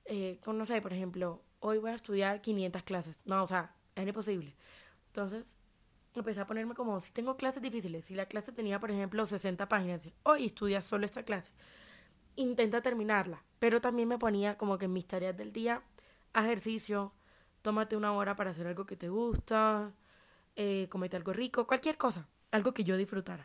eh, 0.06 0.40
no 0.48 0.66
sé, 0.66 0.82
por 0.82 0.92
ejemplo, 0.94 1.44
hoy 1.60 1.78
voy 1.78 1.92
a 1.92 1.94
estudiar 1.94 2.42
500 2.42 2.82
clases. 2.82 3.22
No, 3.24 3.44
o 3.44 3.48
sea, 3.48 3.76
es 3.94 4.08
imposible. 4.08 4.56
Entonces 5.10 5.58
empecé 6.16 6.42
a 6.42 6.48
ponerme 6.48 6.74
como, 6.74 7.00
si 7.00 7.12
tengo 7.12 7.38
clases 7.38 7.62
difíciles, 7.62 8.06
si 8.06 8.16
la 8.16 8.26
clase 8.26 8.52
tenía, 8.52 8.80
por 8.80 8.90
ejemplo, 8.90 9.24
60 9.28 9.70
páginas, 9.70 10.02
hoy 10.24 10.48
estudia 10.48 10.82
solo 10.82 11.06
esta 11.06 11.22
clase. 11.22 11.52
Intenta 12.36 12.82
terminarla. 12.82 13.44
Pero 13.60 13.80
también 13.80 14.08
me 14.08 14.18
ponía 14.18 14.58
como 14.58 14.80
que 14.80 14.86
en 14.86 14.94
mis 14.94 15.06
tareas 15.06 15.38
del 15.38 15.54
día 15.54 15.84
ejercicio, 16.34 17.14
tómate 17.62 17.96
una 17.96 18.12
hora 18.14 18.36
para 18.36 18.50
hacer 18.50 18.66
algo 18.66 18.88
que 18.88 18.96
te 18.96 19.10
gusta, 19.10 19.94
eh, 20.56 20.88
comete 20.90 21.16
algo 21.16 21.32
rico, 21.32 21.68
cualquier 21.68 21.96
cosa, 21.96 22.28
algo 22.56 22.74
que 22.74 22.84
yo 22.84 22.98
disfrutara. 22.98 23.44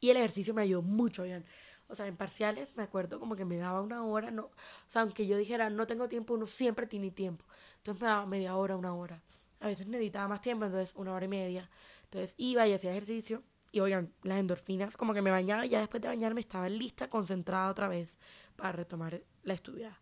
Y 0.00 0.10
el 0.10 0.16
ejercicio 0.16 0.54
me 0.54 0.62
ayudó 0.62 0.82
mucho, 0.82 1.24
bien. 1.24 1.44
O 1.88 1.94
sea, 1.94 2.06
en 2.06 2.16
parciales 2.16 2.76
me 2.76 2.82
acuerdo 2.82 3.20
como 3.20 3.36
que 3.36 3.44
me 3.44 3.56
daba 3.56 3.80
una 3.80 4.04
hora, 4.04 4.32
o 4.40 4.50
sea, 4.86 5.02
aunque 5.02 5.26
yo 5.26 5.36
dijera 5.36 5.70
no 5.70 5.86
tengo 5.86 6.08
tiempo, 6.08 6.34
uno 6.34 6.46
siempre 6.46 6.86
tiene 6.86 7.10
tiempo. 7.10 7.44
Entonces 7.78 8.02
me 8.02 8.08
daba 8.08 8.26
media 8.26 8.56
hora, 8.56 8.76
una 8.76 8.94
hora. 8.94 9.22
A 9.60 9.68
veces 9.68 9.86
necesitaba 9.86 10.28
más 10.28 10.40
tiempo, 10.40 10.64
entonces 10.64 10.94
una 10.96 11.12
hora 11.12 11.24
y 11.24 11.28
media. 11.28 11.70
Entonces 12.04 12.34
iba 12.38 12.66
y 12.66 12.72
hacía 12.72 12.90
ejercicio 12.90 13.42
y 13.72 13.80
oigan, 13.80 14.12
las 14.22 14.38
endorfinas, 14.38 14.96
como 14.96 15.14
que 15.14 15.22
me 15.22 15.30
bañaba 15.30 15.66
y 15.66 15.70
ya 15.70 15.80
después 15.80 16.02
de 16.02 16.08
bañarme 16.08 16.40
estaba 16.40 16.68
lista, 16.68 17.08
concentrada 17.08 17.70
otra 17.70 17.88
vez 17.88 18.18
para 18.56 18.72
retomar 18.72 19.22
la 19.42 19.54
estudiada. 19.54 20.00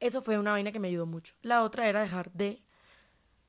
Eso 0.00 0.22
fue 0.22 0.38
una 0.38 0.52
vaina 0.52 0.72
que 0.72 0.78
me 0.78 0.88
ayudó 0.88 1.06
mucho. 1.06 1.34
La 1.42 1.62
otra 1.62 1.88
era 1.88 2.00
dejar 2.00 2.30
de, 2.32 2.62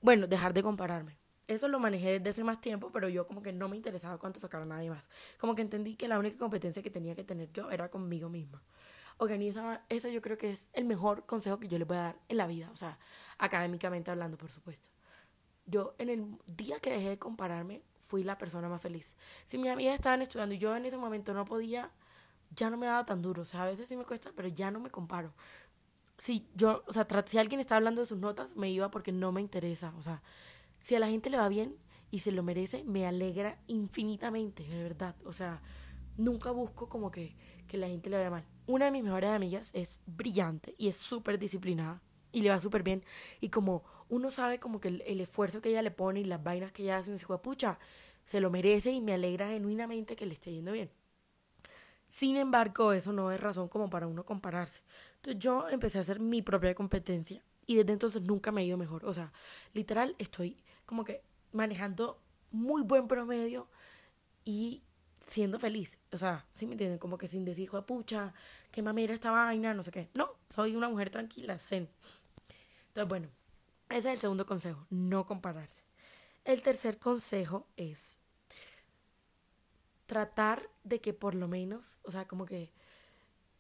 bueno, 0.01 0.27
dejar 0.27 0.53
de 0.53 0.63
compararme. 0.63 1.16
Eso 1.48 1.68
lo 1.68 1.80
manejé 1.80 2.20
desde 2.20 2.30
hace 2.30 2.44
más 2.44 2.60
tiempo, 2.60 2.92
pero 2.92 3.08
yo 3.08 3.25
como 3.25 3.42
que 3.42 3.54
no 3.54 3.70
me 3.70 3.77
interesaba 3.77 4.18
cuánto 4.18 4.39
sacara 4.39 4.66
nadie 4.66 4.89
más. 4.89 5.04
Como 5.38 5.56
que 5.56 5.62
entendí 5.62 5.96
que 5.96 6.08
la 6.08 6.20
única 6.20 6.38
competencia 6.38 6.84
que 6.84 6.89
tenía 6.89 7.16
que 7.16 7.24
tener 7.24 7.51
yo 7.54 7.72
era 7.72 7.89
conmigo 7.89 8.30
misma. 8.30 8.62
Organiza, 9.18 9.82
eso 9.89 10.10
yo 10.10 10.22
creo 10.22 10.38
que 10.38 10.51
es 10.51 10.70
el 10.74 10.86
mejor 10.86 11.25
consejo 11.25 11.60
que 11.60 11.68
yo 11.68 11.80
le 11.80 11.86
voy 11.86 11.98
a 11.98 12.01
dar 12.01 12.20
en 12.27 12.38
la 12.38 12.48
vida, 12.48 12.70
o 12.72 12.75
sea, 12.75 13.00
académicamente 13.38 14.12
hablando, 14.12 14.38
por 14.38 14.51
supuesto. 14.51 14.89
Yo 15.66 15.96
en 15.98 16.10
el 16.10 16.38
día 16.46 16.80
que 16.80 16.92
dejé 16.92 17.10
de 17.10 17.20
compararme, 17.20 17.82
fui 18.00 18.24
la 18.24 18.38
persona 18.38 18.70
más 18.70 18.81
feliz. 18.81 19.16
Si 19.48 19.57
mis 19.57 19.72
amigas 19.72 19.96
estaban 19.96 20.22
estudiando 20.22 20.55
y 20.55 20.60
yo 20.60 20.75
en 20.75 20.86
ese 20.86 20.98
momento 20.98 21.33
no 21.33 21.46
podía, 21.46 21.92
ya 22.55 22.70
no 22.70 22.77
me 22.77 22.86
daba 22.86 23.05
tan 23.05 23.22
duro. 23.22 23.42
O 23.42 23.46
sea, 23.46 23.64
a 23.64 23.66
veces 23.66 23.90
sí 23.90 23.98
me 23.98 24.05
cuesta, 24.05 24.31
pero 24.36 24.48
ya 24.50 24.72
no 24.72 24.79
me 24.79 24.90
comparo 24.92 25.33
si 26.18 26.48
yo, 26.55 26.83
o 26.88 26.94
sea, 26.94 27.05
si 27.25 27.38
alguien 27.38 27.60
está 27.60 27.75
hablando 27.75 28.01
de 28.01 28.07
sus 28.07 28.18
notas, 28.18 28.55
me 28.55 28.70
iba 28.70 28.90
porque 28.90 29.12
no 29.12 29.31
me 29.31 29.42
interesa. 29.42 29.94
O 29.98 30.03
sea, 30.03 30.22
si 30.79 30.96
a 30.96 31.00
la 31.00 31.07
gente 31.07 31.29
le 31.29 31.37
va 31.37 31.50
bien 31.50 31.75
y 32.11 32.20
se 32.20 32.31
lo 32.31 32.44
merece, 32.44 32.83
me 32.83 33.05
alegra 33.05 33.59
infinitamente, 33.68 34.63
de 34.63 34.83
verdad. 34.83 35.16
O 35.25 35.33
sea, 35.33 35.61
nunca 36.18 36.51
busco 36.51 36.90
como 36.90 37.11
que, 37.11 37.35
que 37.68 37.77
la 37.77 37.87
gente 37.87 38.09
le 38.09 38.18
vaya 38.18 38.29
mal. 38.29 38.46
Una 38.66 38.85
de 38.85 38.92
mis 38.92 39.03
mejores 39.03 39.29
amigas 39.29 39.70
es 39.74 40.00
brillante 40.05 40.75
y 40.77 40.87
es 40.87 40.98
súper 40.98 41.40
disciplinada 41.40 42.01
y 42.31 42.42
le 42.42 42.50
va 42.50 42.59
súper 42.59 42.83
bien. 42.83 43.03
Y 43.40 43.50
como 43.50 43.83
uno 44.09 44.31
sabe 44.31 44.59
como 44.59 44.79
que 44.79 44.87
el, 44.90 45.22
esfuerzo 45.22 45.61
que 45.61 45.70
ella 45.70 45.81
le 45.81 45.92
pone 45.92 46.22
y 46.22 46.24
las 46.24 46.44
vainas 46.44 46.72
que 46.72 46.83
ella 46.83 46.98
hace, 46.98 47.09
me 47.09 47.18
dice, 47.18 47.27
pucha, 47.42 47.79
se 48.25 48.40
lo 48.40 48.50
merece 48.50 48.92
y 48.92 49.01
me 49.01 49.13
alegra 49.13 49.50
genuinamente 49.50 50.16
que 50.16 50.25
le 50.25 50.33
esté 50.33 50.51
yendo 50.51 50.72
bien. 50.72 50.90
Sin 52.07 52.37
embargo, 52.37 52.94
eso 52.94 53.11
no 53.11 53.31
es 53.31 53.40
razón 53.40 53.68
como 53.68 53.90
para 53.90 54.07
uno 54.07 54.25
compararse. 54.25 54.81
Entonces 55.16 55.40
yo 55.42 55.68
empecé 55.70 55.98
a 55.98 56.01
hacer 56.01 56.20
mi 56.20 56.42
propia 56.42 56.74
competencia 56.74 57.44
y 57.66 57.75
desde 57.75 57.94
entonces 57.94 58.22
nunca 58.22 58.51
me 58.51 58.61
he 58.61 58.66
ido 58.66 58.77
mejor. 58.77 59.05
O 59.05 59.13
sea, 59.13 59.33
literal 59.74 60.16
estoy 60.18 60.57
como 60.87 61.03
que 61.05 61.21
manejando 61.51 62.19
muy 62.50 62.81
buen 62.81 63.07
promedio 63.07 63.67
y 64.43 64.81
siendo 65.27 65.59
feliz. 65.59 66.00
O 66.11 66.17
sea, 66.17 66.47
¿sí 66.55 66.65
me 66.65 66.71
entienden? 66.71 66.97
Como 66.97 67.19
que 67.19 67.27
sin 67.27 67.45
decir, 67.45 67.69
pucha, 67.85 68.33
qué 68.71 68.81
mamera 68.81 69.13
esta 69.13 69.29
vaina, 69.29 69.75
no 69.75 69.83
sé 69.83 69.91
qué. 69.91 70.09
No, 70.15 70.29
soy 70.50 70.75
una 70.75 70.89
mujer 70.89 71.11
tranquila, 71.11 71.59
zen. 71.59 71.89
Entonces, 72.87 73.09
bueno, 73.09 73.27
ese 73.89 74.00
es 74.00 74.13
el 74.15 74.19
segundo 74.19 74.45
consejo, 74.45 74.87
no 74.89 75.25
compararse. 75.25 75.83
El 76.45 76.63
tercer 76.63 76.97
consejo 76.97 77.67
es 77.75 78.17
tratar 80.05 80.69
de 80.85 81.01
que 81.01 81.13
por 81.13 81.35
lo 81.35 81.50
menos, 81.50 82.00
o 82.03 82.11
sea, 82.11 82.25
como 82.25 82.45
que, 82.45 82.71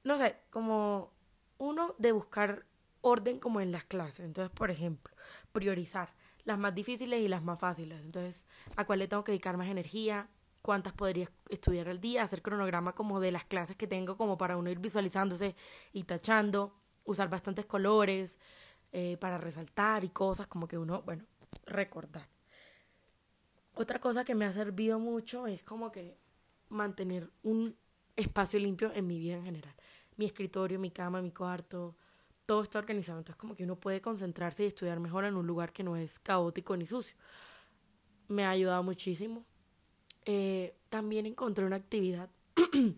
no 0.03 0.17
sé, 0.17 0.37
como 0.49 1.11
uno 1.57 1.93
de 1.97 2.13
buscar 2.13 2.65
orden 3.01 3.39
como 3.39 3.59
en 3.59 3.73
las 3.73 3.83
clases. 3.83 4.21
Entonces, 4.21 4.55
por 4.55 4.71
ejemplo, 4.71 5.13
priorizar 5.51 6.13
las 6.47 6.57
más 6.57 6.73
difíciles 6.73 7.19
y 7.19 7.27
las 7.27 7.43
más 7.43 7.59
fáciles. 7.59 8.01
Entonces, 8.01 8.47
¿a 8.77 8.85
cuál 8.85 8.99
le 8.99 9.09
tengo 9.09 9.21
que 9.21 9.33
dedicar 9.33 9.57
más 9.57 9.67
energía? 9.67 10.29
¿Cuántas 10.61 10.93
podría 10.93 11.29
estudiar 11.49 11.89
al 11.89 11.99
día? 11.99 12.23
Hacer 12.23 12.41
cronograma 12.41 12.95
como 12.95 13.19
de 13.19 13.33
las 13.33 13.43
clases 13.43 13.75
que 13.75 13.85
tengo 13.85 14.15
como 14.15 14.37
para 14.37 14.55
uno 14.55 14.69
ir 14.69 14.79
visualizándose 14.79 15.57
y 15.91 16.03
tachando. 16.03 16.73
Usar 17.03 17.29
bastantes 17.29 17.65
colores 17.65 18.39
eh, 18.93 19.17
para 19.19 19.37
resaltar 19.37 20.05
y 20.05 20.09
cosas 20.09 20.47
como 20.47 20.69
que 20.69 20.77
uno, 20.77 21.01
bueno, 21.01 21.25
recordar. 21.65 22.29
Otra 23.73 23.99
cosa 23.99 24.23
que 24.23 24.33
me 24.33 24.45
ha 24.45 24.53
servido 24.53 24.99
mucho 24.99 25.47
es 25.47 25.63
como 25.63 25.91
que 25.91 26.17
mantener 26.69 27.29
un 27.43 27.75
espacio 28.15 28.57
limpio 28.57 28.93
en 28.93 29.05
mi 29.05 29.19
vida 29.19 29.35
en 29.35 29.43
general. 29.43 29.75
Mi 30.15 30.25
escritorio, 30.25 30.79
mi 30.79 30.91
cama, 30.91 31.21
mi 31.21 31.31
cuarto, 31.31 31.97
todo 32.47 32.63
está 32.63 32.79
organizado. 32.79 33.19
Entonces 33.19 33.39
como 33.39 33.55
que 33.55 33.65
uno 33.65 33.75
puede 33.75 34.01
concentrarse 34.01 34.63
y 34.63 34.67
estudiar 34.67 34.99
mejor 34.99 35.25
en 35.25 35.35
un 35.35 35.45
lugar 35.45 35.71
que 35.71 35.83
no 35.83 35.95
es 35.95 36.17
caótico 36.17 36.75
ni 36.75 36.87
sucio. 36.87 37.15
Me 38.29 38.45
ha 38.45 38.49
ayudado 38.49 38.81
muchísimo. 38.81 39.45
Eh, 40.25 40.73
también 40.89 41.27
encontré 41.27 41.65
una 41.65 41.75
actividad. 41.75 42.31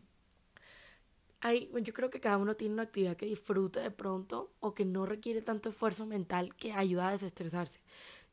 Hay, 1.42 1.72
yo 1.82 1.94
creo 1.94 2.10
que 2.10 2.20
cada 2.20 2.38
uno 2.38 2.56
tiene 2.56 2.74
una 2.74 2.84
actividad 2.84 3.18
que 3.18 3.26
disfrute 3.26 3.80
de 3.80 3.92
pronto 3.92 4.52
o 4.60 4.74
que 4.74 4.86
no 4.86 5.06
requiere 5.06 5.42
tanto 5.42 5.70
esfuerzo 5.70 6.06
mental 6.06 6.56
que 6.56 6.74
ayuda 6.74 7.08
a 7.08 7.12
desestresarse. 7.12 7.80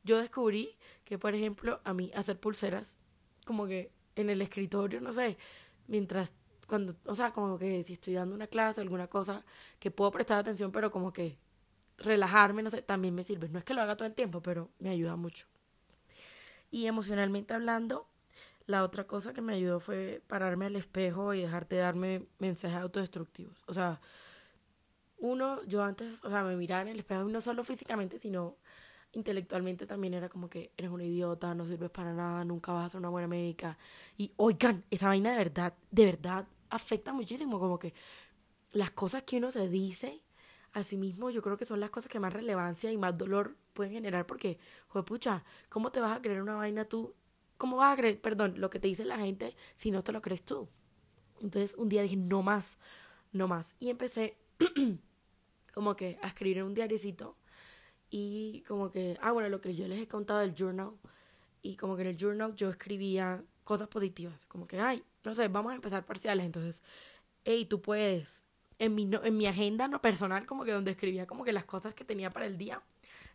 Yo 0.04 0.18
descubrí 0.18 0.76
que, 1.04 1.18
por 1.18 1.34
ejemplo, 1.34 1.80
a 1.84 1.94
mí 1.94 2.10
hacer 2.14 2.38
pulseras, 2.38 2.96
como 3.44 3.66
que 3.66 3.90
en 4.16 4.28
el 4.28 4.42
escritorio, 4.42 5.00
no 5.00 5.12
sé, 5.12 5.38
mientras 5.86 6.34
cuando, 6.66 6.94
o 7.04 7.14
sea, 7.14 7.32
como 7.32 7.58
que 7.58 7.82
si 7.84 7.94
estoy 7.94 8.14
dando 8.14 8.34
una 8.34 8.46
clase, 8.46 8.80
alguna 8.80 9.06
cosa 9.08 9.44
que 9.78 9.90
puedo 9.90 10.10
prestar 10.10 10.38
atención, 10.38 10.72
pero 10.72 10.90
como 10.90 11.12
que 11.12 11.38
relajarme, 11.98 12.62
no 12.62 12.70
sé, 12.70 12.82
también 12.82 13.14
me 13.14 13.24
sirve. 13.24 13.48
No 13.48 13.58
es 13.58 13.64
que 13.64 13.74
lo 13.74 13.82
haga 13.82 13.96
todo 13.96 14.06
el 14.06 14.14
tiempo, 14.14 14.42
pero 14.42 14.70
me 14.78 14.90
ayuda 14.90 15.16
mucho. 15.16 15.46
Y 16.70 16.86
emocionalmente 16.86 17.54
hablando, 17.54 18.08
la 18.66 18.82
otra 18.82 19.06
cosa 19.06 19.32
que 19.32 19.40
me 19.40 19.54
ayudó 19.54 19.80
fue 19.80 20.22
pararme 20.26 20.66
al 20.66 20.76
espejo 20.76 21.32
y 21.34 21.42
dejarte 21.42 21.76
darme 21.76 22.26
mensajes 22.38 22.78
autodestructivos. 22.78 23.62
O 23.66 23.74
sea, 23.74 24.00
uno, 25.18 25.62
yo 25.64 25.82
antes, 25.82 26.22
o 26.24 26.30
sea, 26.30 26.42
me 26.42 26.56
miraba 26.56 26.82
en 26.82 26.88
el 26.88 26.98
espejo 26.98 27.24
no 27.24 27.40
solo 27.40 27.64
físicamente, 27.64 28.18
sino 28.18 28.56
intelectualmente 29.12 29.86
también 29.86 30.14
era 30.14 30.28
como 30.28 30.50
que 30.50 30.72
eres 30.76 30.90
una 30.90 31.04
idiota, 31.04 31.54
no 31.54 31.66
sirves 31.66 31.90
para 31.90 32.12
nada, 32.12 32.44
nunca 32.44 32.72
vas 32.72 32.86
a 32.86 32.90
ser 32.90 32.98
una 32.98 33.08
buena 33.08 33.28
médica. 33.28 33.78
Y 34.16 34.32
oigan, 34.36 34.84
esa 34.90 35.08
vaina 35.08 35.30
de 35.30 35.38
verdad, 35.38 35.74
de 35.90 36.04
verdad 36.04 36.46
afecta 36.70 37.12
muchísimo, 37.12 37.58
como 37.58 37.78
que 37.78 37.94
las 38.72 38.90
cosas 38.90 39.22
que 39.22 39.38
uno 39.38 39.50
se 39.50 39.68
dice 39.68 40.22
a 40.72 40.82
sí 40.82 40.96
mismo, 40.96 41.30
yo 41.30 41.40
creo 41.42 41.56
que 41.56 41.64
son 41.64 41.80
las 41.80 41.90
cosas 41.90 42.10
que 42.10 42.20
más 42.20 42.32
relevancia 42.32 42.92
y 42.92 42.98
más 42.98 43.16
dolor 43.16 43.56
pueden 43.72 43.92
generar, 43.92 44.26
porque, 44.26 44.58
joder, 44.88 45.42
¿cómo 45.68 45.90
te 45.90 46.00
vas 46.00 46.16
a 46.16 46.20
creer 46.20 46.42
una 46.42 46.54
vaina 46.54 46.84
tú? 46.84 47.14
¿Cómo 47.56 47.76
vas 47.78 47.94
a 47.94 47.96
creer, 47.96 48.20
perdón, 48.20 48.60
lo 48.60 48.68
que 48.68 48.78
te 48.78 48.88
dice 48.88 49.04
la 49.04 49.18
gente 49.18 49.56
si 49.76 49.90
no 49.90 50.04
te 50.04 50.12
lo 50.12 50.20
crees 50.20 50.42
tú? 50.42 50.68
Entonces 51.40 51.74
un 51.78 51.88
día 51.88 52.02
dije, 52.02 52.16
no 52.16 52.42
más, 52.42 52.78
no 53.32 53.48
más. 53.48 53.74
Y 53.78 53.88
empecé 53.88 54.36
como 55.74 55.96
que 55.96 56.18
a 56.22 56.28
escribir 56.28 56.58
en 56.58 56.64
un 56.64 56.74
diariecito 56.74 57.36
y 58.10 58.62
como 58.68 58.90
que, 58.90 59.18
ah, 59.22 59.32
bueno, 59.32 59.48
lo 59.48 59.60
que 59.60 59.74
yo 59.74 59.88
les 59.88 60.00
he 60.00 60.08
contado 60.08 60.40
del 60.40 60.54
journal 60.54 60.92
y 61.62 61.76
como 61.76 61.96
que 61.96 62.02
en 62.02 62.08
el 62.08 62.16
journal 62.16 62.54
yo 62.54 62.68
escribía 62.68 63.42
cosas 63.66 63.88
positivas, 63.88 64.46
como 64.46 64.66
que, 64.66 64.80
ay, 64.80 65.02
no 65.24 65.34
sé, 65.34 65.48
vamos 65.48 65.72
a 65.72 65.74
empezar 65.74 66.06
parciales, 66.06 66.46
entonces, 66.46 66.84
hey, 67.44 67.66
tú 67.66 67.82
puedes, 67.82 68.44
en 68.78 68.94
mi, 68.94 69.10
en 69.10 69.36
mi 69.36 69.46
agenda 69.46 69.88
no 69.88 70.00
personal, 70.00 70.46
como 70.46 70.64
que 70.64 70.70
donde 70.70 70.92
escribía 70.92 71.26
como 71.26 71.42
que 71.44 71.52
las 71.52 71.64
cosas 71.64 71.92
que 71.92 72.04
tenía 72.04 72.30
para 72.30 72.46
el 72.46 72.56
día, 72.56 72.80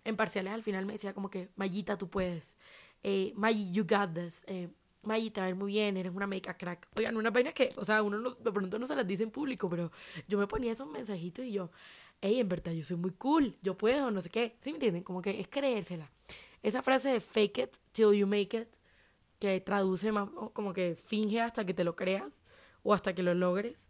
en 0.06 0.16
parciales 0.16 0.54
al 0.54 0.64
final 0.64 0.86
me 0.86 0.94
decía 0.94 1.14
como 1.14 1.30
que, 1.30 1.50
Mayita, 1.58 1.98
tú 1.98 2.10
puedes, 2.10 2.56
eh, 3.04 3.34
Mayi, 3.36 3.72
you 3.72 3.84
got 3.84 4.14
this, 4.14 4.46
eh, 4.48 4.70
Mayita, 5.04 5.42
a 5.42 5.46
ver 5.48 5.56
muy 5.56 5.74
bien, 5.74 5.98
eres 5.98 6.14
una 6.14 6.28
make 6.28 6.56
crack. 6.58 6.88
Oigan, 6.96 7.18
una 7.18 7.32
vaina 7.32 7.52
que, 7.52 7.70
o 7.78 7.84
sea, 7.84 8.02
uno 8.04 8.20
no, 8.20 8.32
de 8.36 8.52
pronto 8.52 8.80
no 8.80 8.88
se 8.88 8.96
las 8.96 9.06
dice 9.06 9.24
en 9.24 9.32
público, 9.32 9.68
pero 9.70 9.92
yo 10.28 10.38
me 10.38 10.48
ponía 10.48 10.72
esos 10.72 10.88
mensajitos 10.88 11.44
y 11.44 11.52
yo, 11.52 11.72
hey, 12.22 12.40
en 12.40 12.48
verdad 12.48 12.72
yo 12.72 12.86
soy 12.86 12.98
muy 12.98 13.12
cool, 13.12 13.58
yo 13.62 13.78
puedo, 13.78 14.12
no 14.12 14.22
sé 14.22 14.30
qué, 14.30 14.56
¿sí 14.62 14.70
me 14.72 14.76
entienden? 14.78 15.04
Como 15.04 15.22
que 15.22 15.40
es 15.42 15.48
creérsela. 15.48 16.10
Esa 16.64 16.84
frase 16.84 17.10
de 17.10 17.20
fake 17.20 17.58
it 17.58 17.78
till 17.92 18.14
you 18.14 18.28
make 18.28 18.56
it, 18.56 18.68
que 19.42 19.60
traduce 19.60 20.12
más 20.12 20.30
como 20.54 20.72
que 20.72 20.96
finge 20.96 21.42
hasta 21.42 21.66
que 21.66 21.74
te 21.74 21.84
lo 21.84 21.96
creas 21.96 22.32
o 22.84 22.94
hasta 22.94 23.16
que 23.16 23.24
lo 23.24 23.34
logres, 23.34 23.90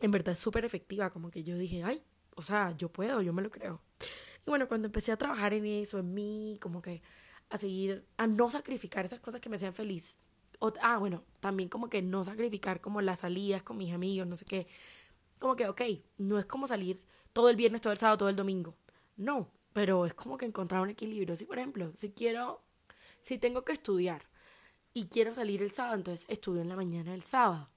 en 0.00 0.10
verdad 0.10 0.32
es 0.32 0.38
súper 0.38 0.64
efectiva, 0.64 1.10
como 1.10 1.30
que 1.30 1.44
yo 1.44 1.58
dije, 1.58 1.84
ay, 1.84 2.02
o 2.34 2.40
sea, 2.40 2.74
yo 2.76 2.88
puedo, 2.88 3.20
yo 3.20 3.34
me 3.34 3.42
lo 3.42 3.50
creo. 3.50 3.82
Y 4.46 4.48
bueno, 4.48 4.66
cuando 4.66 4.86
empecé 4.86 5.12
a 5.12 5.18
trabajar 5.18 5.52
en 5.52 5.66
eso, 5.66 5.98
en 5.98 6.14
mí, 6.14 6.58
como 6.62 6.80
que 6.80 7.02
a 7.50 7.58
seguir, 7.58 8.06
a 8.16 8.26
no 8.26 8.50
sacrificar 8.50 9.04
esas 9.04 9.20
cosas 9.20 9.42
que 9.42 9.50
me 9.50 9.56
hacían 9.56 9.74
feliz. 9.74 10.16
ah, 10.80 10.96
bueno, 10.96 11.24
también 11.40 11.68
como 11.68 11.90
que 11.90 12.00
no 12.00 12.24
sacrificar 12.24 12.80
como 12.80 13.02
las 13.02 13.20
salidas 13.20 13.62
con 13.62 13.76
mis 13.76 13.92
amigos, 13.92 14.26
no 14.26 14.38
sé 14.38 14.46
qué. 14.46 14.66
Como 15.38 15.56
que, 15.56 15.68
ok, 15.68 15.82
no 16.16 16.38
es 16.38 16.46
como 16.46 16.66
salir 16.66 17.04
todo 17.34 17.50
el 17.50 17.56
viernes, 17.56 17.82
todo 17.82 17.92
el 17.92 17.98
sábado, 17.98 18.16
todo 18.16 18.28
el 18.30 18.36
domingo. 18.36 18.76
No, 19.16 19.50
pero 19.74 20.06
es 20.06 20.14
como 20.14 20.38
que 20.38 20.46
encontrar 20.46 20.80
un 20.80 20.88
equilibrio. 20.88 21.36
Si, 21.36 21.44
por 21.44 21.58
ejemplo, 21.58 21.92
si 21.96 22.12
quiero, 22.12 22.62
si 23.20 23.36
tengo 23.36 23.62
que 23.64 23.72
estudiar 23.72 24.28
y 24.94 25.06
quiero 25.06 25.34
salir 25.34 25.62
el 25.62 25.70
sábado, 25.70 25.96
entonces 25.96 26.26
estudio 26.28 26.62
en 26.62 26.68
la 26.68 26.76
mañana 26.76 27.12
del 27.12 27.22
sábado. 27.22 27.70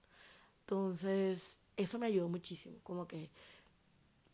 Entonces, 0.61 1.59
eso 1.77 1.99
me 1.99 2.07
ayudó 2.07 2.29
muchísimo, 2.29 2.77
como 2.83 3.07
que 3.07 3.31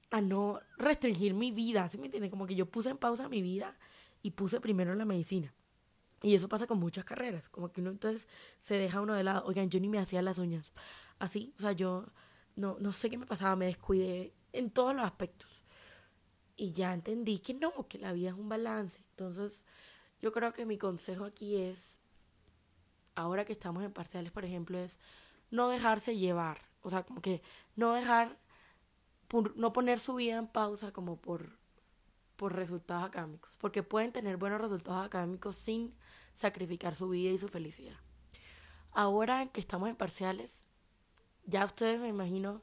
a 0.10 0.22
no 0.22 0.60
restringir 0.78 1.34
mi 1.34 1.52
vida, 1.52 1.90
¿sí 1.90 1.98
me 1.98 2.06
entiendes? 2.06 2.32
Como 2.32 2.48
que 2.48 2.56
yo 2.56 2.66
puse 2.66 2.90
en 2.90 2.98
pausa 2.98 3.28
mi 3.28 3.42
vida 3.42 3.78
y 4.22 4.32
puse 4.32 4.62
primero 4.62 4.96
la 4.96 5.06
medicina. 5.06 5.54
Y 6.22 6.34
eso 6.34 6.50
pasa 6.50 6.66
con 6.66 6.80
muchas 6.80 7.06
carreras, 7.06 7.50
como 7.50 7.72
que 7.72 7.82
uno 7.82 7.92
entonces 7.92 8.28
se 8.60 8.76
deja 8.76 9.02
uno 9.02 9.14
de 9.14 9.24
lado. 9.24 9.44
Oigan, 9.46 9.70
yo 9.70 9.80
ni 9.80 9.88
me 9.90 10.00
hacía 10.00 10.22
las 10.22 10.38
uñas. 10.38 10.72
Así, 11.20 11.54
o 11.58 11.62
sea, 11.62 11.74
yo 11.74 12.06
no, 12.56 12.78
no 12.80 12.92
sé 12.92 13.10
qué 13.10 13.18
me 13.18 13.26
pasaba, 13.26 13.56
me 13.56 13.68
descuidé 13.68 14.34
en 14.54 14.72
todos 14.72 14.96
los 14.96 15.06
aspectos. 15.06 15.64
Y 16.56 16.72
ya 16.72 16.94
entendí 16.94 17.40
que 17.40 17.54
no, 17.54 17.88
que 17.88 18.00
la 18.00 18.14
vida 18.14 18.30
es 18.30 18.36
un 18.36 18.50
balance. 18.50 19.00
Entonces, 19.12 19.64
yo 20.20 20.32
creo 20.32 20.54
que 20.54 20.66
mi 20.66 20.78
consejo 20.78 21.24
aquí 21.26 21.56
es, 21.58 22.00
ahora 23.18 23.46
que 23.46 23.54
estamos 23.54 23.84
en 23.84 23.92
parciales, 23.92 24.32
por 24.32 24.46
ejemplo, 24.46 24.78
es 24.78 25.00
no 25.50 25.70
dejarse 25.70 26.16
llevar. 26.16 26.62
O 26.82 26.90
sea, 26.92 27.04
como 27.04 27.20
que 27.20 27.42
no 27.76 27.94
dejar, 27.94 28.38
no 29.56 29.74
poner 29.74 30.00
su 30.00 30.16
vida 30.16 30.38
en 30.38 30.48
pausa 30.48 30.94
como 30.94 31.20
por, 31.20 31.58
por 32.36 32.54
resultados 32.54 33.04
académicos. 33.04 33.52
Porque 33.58 33.82
pueden 33.82 34.12
tener 34.12 34.38
buenos 34.38 34.62
resultados 34.62 35.04
académicos 35.04 35.56
sin 35.56 35.96
sacrificar 36.36 36.94
su 36.94 37.10
vida 37.10 37.32
y 37.32 37.40
su 37.40 37.48
felicidad. 37.48 37.98
Ahora 38.92 39.48
que 39.48 39.62
estamos 39.62 39.90
en 39.90 39.96
parciales, 39.96 40.64
ya 41.44 41.66
ustedes 41.66 42.00
me 42.00 42.10
imagino 42.10 42.62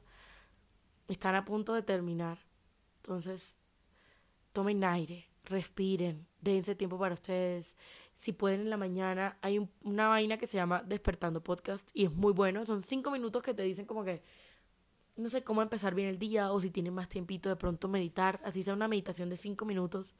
están 1.09 1.35
a 1.35 1.43
punto 1.43 1.73
de 1.73 1.81
terminar. 1.81 2.39
Entonces, 2.97 3.57
tomen 4.53 4.85
aire, 4.85 5.27
respiren, 5.43 6.25
dense 6.39 6.75
tiempo 6.75 6.97
para 6.97 7.13
ustedes. 7.13 7.75
Si 8.25 8.33
pueden 8.33 8.61
en 8.61 8.71
la 8.71 8.77
mañana, 8.77 9.37
hay 9.43 9.69
una 9.83 10.07
vaina 10.07 10.39
que 10.39 10.47
se 10.47 10.57
llama 10.57 10.81
Despertando 10.81 11.43
Podcast 11.43 11.91
y 11.93 12.05
es 12.05 12.11
muy 12.11 12.33
bueno. 12.33 12.65
Son 12.65 12.81
cinco 12.81 13.11
minutos 13.11 13.43
que 13.43 13.53
te 13.53 13.61
dicen 13.61 13.85
como 13.85 14.03
que, 14.03 14.23
no 15.15 15.29
sé 15.29 15.43
cómo 15.43 15.61
empezar 15.61 15.93
bien 15.93 16.07
el 16.07 16.17
día 16.17 16.51
o 16.51 16.59
si 16.59 16.71
tienen 16.71 16.95
más 16.95 17.07
tiempito 17.07 17.49
de 17.49 17.55
pronto 17.55 17.87
meditar, 17.87 18.41
así 18.43 18.63
sea 18.63 18.73
una 18.73 18.87
meditación 18.87 19.29
de 19.29 19.37
cinco 19.37 19.63
minutos. 19.65 20.15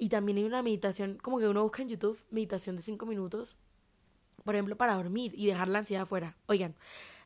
Y 0.00 0.08
también 0.08 0.38
hay 0.38 0.44
una 0.44 0.60
meditación, 0.60 1.18
como 1.22 1.38
que 1.38 1.46
uno 1.46 1.62
busca 1.62 1.82
en 1.82 1.90
YouTube, 1.90 2.18
meditación 2.32 2.74
de 2.74 2.82
cinco 2.82 3.06
minutos, 3.06 3.58
por 4.42 4.56
ejemplo, 4.56 4.76
para 4.76 4.96
dormir 4.96 5.32
y 5.36 5.46
dejar 5.46 5.68
la 5.68 5.78
ansiedad 5.78 6.02
afuera. 6.02 6.36
Oigan, 6.46 6.74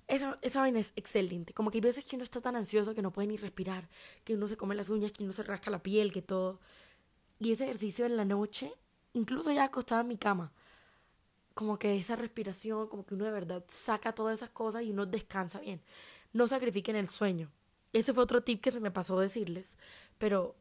esa, 0.06 0.38
esa 0.42 0.60
vaina 0.60 0.80
es 0.80 0.92
excelente. 0.96 1.54
Como 1.54 1.70
que 1.70 1.78
hay 1.78 1.82
veces 1.82 2.04
que 2.04 2.16
uno 2.16 2.24
está 2.24 2.42
tan 2.42 2.56
ansioso 2.56 2.92
que 2.92 3.00
no 3.00 3.10
puede 3.10 3.28
ni 3.28 3.38
respirar, 3.38 3.88
que 4.24 4.34
uno 4.34 4.48
se 4.48 4.58
come 4.58 4.74
las 4.74 4.90
uñas, 4.90 5.12
que 5.12 5.24
uno 5.24 5.32
se 5.32 5.44
rasca 5.44 5.70
la 5.70 5.82
piel, 5.82 6.12
que 6.12 6.20
todo. 6.20 6.60
Y 7.38 7.52
ese 7.52 7.64
ejercicio 7.64 8.04
en 8.04 8.18
la 8.18 8.26
noche, 8.26 8.74
incluso 9.14 9.52
ya 9.52 9.64
acostada 9.64 10.02
en 10.02 10.08
mi 10.08 10.16
cama, 10.16 10.52
como 11.54 11.78
que 11.78 11.96
esa 11.96 12.16
respiración, 12.16 12.88
como 12.88 13.04
que 13.04 13.14
uno 13.14 13.24
de 13.24 13.30
verdad 13.30 13.64
saca 13.68 14.14
todas 14.14 14.36
esas 14.36 14.50
cosas 14.50 14.82
y 14.82 14.90
uno 14.90 15.06
descansa 15.06 15.60
bien. 15.60 15.82
No 16.32 16.48
sacrifiquen 16.48 16.96
el 16.96 17.08
sueño. 17.08 17.50
Ese 17.92 18.14
fue 18.14 18.24
otro 18.24 18.42
tip 18.42 18.62
que 18.62 18.72
se 18.72 18.80
me 18.80 18.90
pasó 18.90 19.20
decirles, 19.20 19.76
pero, 20.16 20.56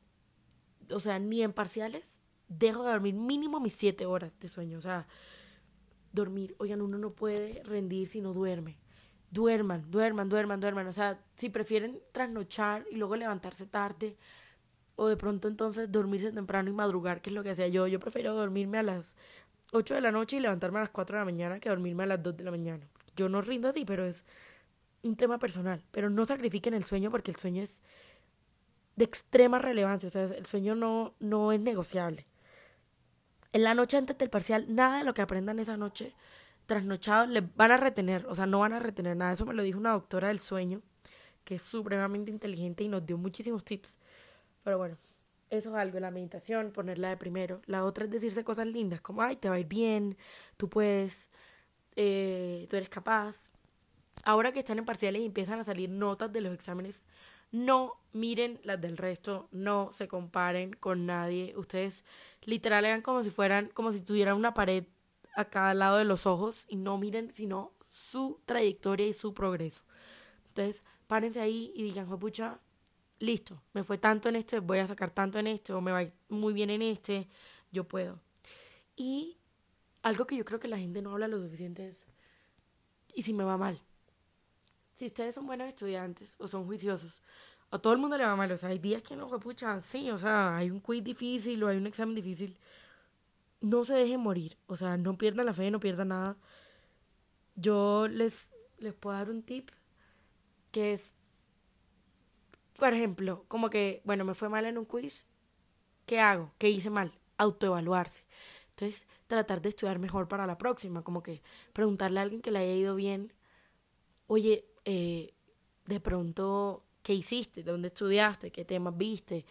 o 0.90 1.00
sea, 1.00 1.18
ni 1.18 1.44
en 1.44 1.54
parciales 1.54 2.20
dejo 2.50 2.84
de 2.84 2.92
dormir 2.92 3.14
mínimo 3.14 3.62
mis 3.62 3.74
siete 3.74 4.06
horas 4.06 4.38
de 4.40 4.50
sueño. 4.50 4.78
O 4.78 4.82
sea, 4.82 5.08
dormir, 6.12 6.56
oigan, 6.60 6.82
uno 6.82 6.98
no 6.98 7.10
puede 7.10 7.64
rendir 7.64 8.08
si 8.08 8.20
no 8.20 8.34
duerme 8.34 8.78
duerman, 9.32 9.90
duerman, 9.90 10.30
duerman, 10.30 10.60
duerman. 10.60 10.88
O 10.88 10.94
sea, 10.94 11.20
si 11.36 11.50
prefieren 11.50 12.00
trasnochar 12.12 12.86
y 12.92 12.98
luego 12.98 13.16
levantarse 13.16 13.66
tarde, 13.66 14.18
o 15.02 15.08
de 15.08 15.18
pronto 15.18 15.48
entonces 15.48 15.92
dormirse 15.92 16.32
temprano 16.32 16.70
y 16.70 16.74
madrugar, 16.74 17.24
que 17.24 17.32
es 17.32 17.34
lo 17.34 17.42
que 17.42 17.50
hacía 17.50 17.68
yo. 17.68 17.88
Yo 17.88 18.00
prefiero 18.00 18.36
dormirme 18.36 18.78
a 18.78 18.84
las 18.84 19.16
8 19.72 19.96
de 19.96 20.02
la 20.02 20.12
noche 20.12 20.38
y 20.38 20.40
levantarme 20.42 20.78
a 20.78 20.82
las 20.82 20.92
4 20.92 21.16
de 21.16 21.22
la 21.22 21.26
mañana 21.26 21.60
que 21.60 21.70
dormirme 21.70 22.04
a 22.04 22.06
las 22.06 22.22
2 22.22 22.38
de 22.38 22.44
la 22.44 22.52
mañana. 22.52 22.88
Yo 23.16 23.28
no 23.28 23.42
rindo 23.42 23.68
así, 23.68 23.84
pero 23.84 24.06
es 24.06 24.26
un 25.02 25.16
tema 25.16 25.40
personal. 25.40 25.84
Pero 25.90 26.12
no 26.12 26.24
sacrifiquen 26.28 26.76
el 26.76 26.84
sueño 26.84 27.10
porque 27.10 27.32
el 27.32 27.38
sueño 27.38 27.64
es 27.64 27.82
de 28.96 29.04
extrema 29.04 29.58
relevancia. 29.58 30.06
O 30.06 30.12
sea, 30.12 30.26
el 30.26 30.46
sueño 30.46 30.76
no, 30.76 31.16
no 31.20 31.52
es 31.52 31.60
negociable. 31.60 32.28
En 33.54 33.64
la 33.64 33.74
noche 33.74 33.98
antes 33.98 34.16
del 34.20 34.30
parcial, 34.30 34.68
nada 34.70 35.00
de 35.00 35.04
lo 35.04 35.16
que 35.16 35.24
aprendan 35.24 35.58
esa 35.58 35.78
noche 35.78 36.14
trasnochados 36.68 37.28
le 37.28 37.42
van 37.42 37.72
a 37.72 37.78
retener, 37.78 38.28
o 38.28 38.36
sea, 38.36 38.46
no 38.46 38.60
van 38.60 38.74
a 38.74 38.80
retener 38.80 39.18
nada. 39.18 39.32
Eso 39.32 39.48
me 39.48 39.56
lo 39.56 39.64
dijo 39.64 39.80
una 39.80 39.94
doctora 39.94 40.28
del 40.28 40.40
sueño, 40.40 40.84
que 41.44 41.56
es 41.56 41.64
supremamente 41.64 42.30
inteligente 42.30 42.84
y 42.84 42.88
nos 42.88 43.04
dio 43.04 43.18
muchísimos 43.18 43.66
tips. 43.66 43.98
Pero 44.64 44.78
bueno, 44.78 44.98
eso 45.50 45.70
es 45.70 45.76
algo, 45.76 46.00
la 46.00 46.12
meditación, 46.12 46.72
ponerla 46.72 47.10
de 47.10 47.18
primero. 47.18 47.62
La 47.66 47.84
otra 47.84 48.06
es 48.06 48.12
decirse 48.12 48.44
cosas 48.44 48.68
lindas, 48.68 49.02
como, 49.02 49.22
ay, 49.22 49.36
te 49.36 49.50
va 49.50 49.56
a 49.56 49.60
ir 49.60 49.68
bien, 49.68 50.18
tú 50.58 50.70
puedes, 50.70 51.30
eh, 51.96 52.68
tú 52.70 52.78
eres 52.78 52.90
capaz. 52.90 53.52
Ahora 54.24 54.52
que 54.52 54.60
están 54.60 54.80
en 54.80 54.86
parciales 54.86 55.22
y 55.22 55.26
empiezan 55.26 55.60
a 55.60 55.64
salir 55.64 55.90
notas 55.90 56.32
de 56.32 56.42
los 56.42 56.54
exámenes, 56.54 57.04
no 57.52 57.98
miren 58.14 58.60
las 58.64 58.80
del 58.80 58.98
resto, 58.98 59.50
no 59.52 59.92
se 59.92 60.08
comparen 60.08 60.74
con 60.74 61.06
nadie. 61.06 61.54
Ustedes 61.58 62.06
literal 62.44 62.86
hagan 62.86 63.02
como 63.02 63.24
si 63.24 63.30
fueran, 63.30 63.70
como 63.74 63.92
si 63.92 64.02
tuvieran 64.02 64.38
una 64.38 64.54
pared 64.54 64.86
a 65.36 65.46
cada 65.46 65.74
lado 65.74 65.98
de 65.98 66.06
los 66.06 66.26
ojos 66.26 66.66
y 66.68 66.76
no 66.78 66.98
miren 66.98 67.34
sino 67.34 67.74
su 67.90 68.40
trayectoria 68.46 69.08
y 69.08 69.14
su 69.14 69.34
progreso. 69.34 69.84
Entonces, 70.48 70.84
párense 71.08 71.42
ahí 71.42 71.72
y 71.76 71.84
digan, 71.84 72.08
pucha, 72.20 72.60
listo, 73.22 73.62
me 73.74 73.84
fue 73.84 73.98
tanto 73.98 74.30
en 74.30 74.36
este, 74.36 74.60
voy 74.60 74.80
a 74.80 74.88
sacar 74.88 75.12
tanto 75.12 75.40
en 75.40 75.48
este, 75.48 75.74
o 75.74 75.82
me 75.82 75.92
va 75.92 76.06
muy 76.30 76.54
bien 76.54 76.70
en 76.70 76.82
este, 76.82 77.28
yo 77.72 77.88
puedo. 77.88 78.20
Y 78.96 79.38
algo 80.02 80.26
que 80.26 80.36
yo 80.36 80.46
creo 80.46 80.60
que 80.60 80.68
la 80.68 80.78
gente 80.78 81.02
no 81.02 81.12
habla 81.12 81.28
lo 81.28 81.40
suficiente 81.40 81.88
es, 81.88 82.08
¿y 83.14 83.24
si 83.24 83.34
me 83.34 83.44
va 83.44 83.58
mal? 83.58 83.80
Si 84.96 85.06
ustedes 85.06 85.36
son 85.36 85.46
buenos 85.46 85.68
estudiantes 85.68 86.36
o 86.40 86.48
son 86.48 86.66
juiciosos, 86.66 87.22
a 87.70 87.80
todo 87.80 87.94
el 87.94 88.00
mundo 88.00 88.18
le 88.18 88.26
va 88.26 88.36
mal, 88.36 88.52
o 88.52 88.58
sea, 88.58 88.70
hay 88.70 88.80
días 88.80 89.02
que 89.02 89.16
no, 89.16 89.30
pucha, 89.40 89.80
sí, 89.82 90.12
o 90.12 90.18
sea, 90.18 90.58
hay 90.58 90.70
un 90.70 90.80
quiz 90.80 91.04
difícil 91.04 91.64
o 91.64 91.68
hay 91.68 91.78
un 91.78 91.88
examen 91.88 92.16
difícil, 92.16 92.58
no 93.62 93.86
se 93.86 93.94
dejen 93.94 94.20
morir, 94.20 94.58
o 94.68 94.76
sea, 94.76 94.98
no 94.98 95.18
pierdan 95.18 95.46
la 95.46 95.54
fe, 95.54 95.72
no 95.72 95.80
pierdan 95.80 96.10
nada. 96.10 96.36
Yo 97.56 98.08
les, 98.08 98.52
les 98.80 98.94
puedo 98.94 99.16
dar 99.16 99.30
un 99.30 99.44
tip 99.44 99.70
que 100.72 100.94
es, 100.94 101.14
por 102.82 102.96
ejemplo, 102.96 103.46
como 103.48 103.70
que, 103.70 104.02
bueno, 104.06 104.26
me 104.26 104.34
fue 104.34 104.50
mal 104.50 104.66
en 104.66 104.76
un 104.76 104.86
quiz, 104.86 105.28
¿qué 106.08 106.20
hago? 106.20 106.52
¿Qué 106.58 106.72
hice 106.72 106.90
mal? 106.90 107.14
Autoevaluarse. 107.38 108.24
Entonces, 108.72 109.06
tratar 109.28 109.62
de 109.62 109.70
estudiar 109.70 110.00
mejor 110.00 110.28
para 110.28 110.48
la 110.48 110.58
próxima, 110.58 111.04
como 111.04 111.22
que 111.22 111.44
preguntarle 111.74 112.18
a 112.18 112.24
alguien 112.24 112.42
que 112.42 112.50
le 112.50 112.58
haya 112.58 112.74
ido 112.74 112.96
bien, 112.96 113.34
oye, 114.26 114.66
eh, 114.86 115.36
de 115.86 116.00
pronto, 116.00 116.84
¿qué 117.04 117.14
hiciste? 117.14 117.62
¿Dónde 117.62 117.90
estudiaste? 117.90 118.50
¿Qué 118.50 118.66
temas 118.66 118.98
viste? 118.98 119.46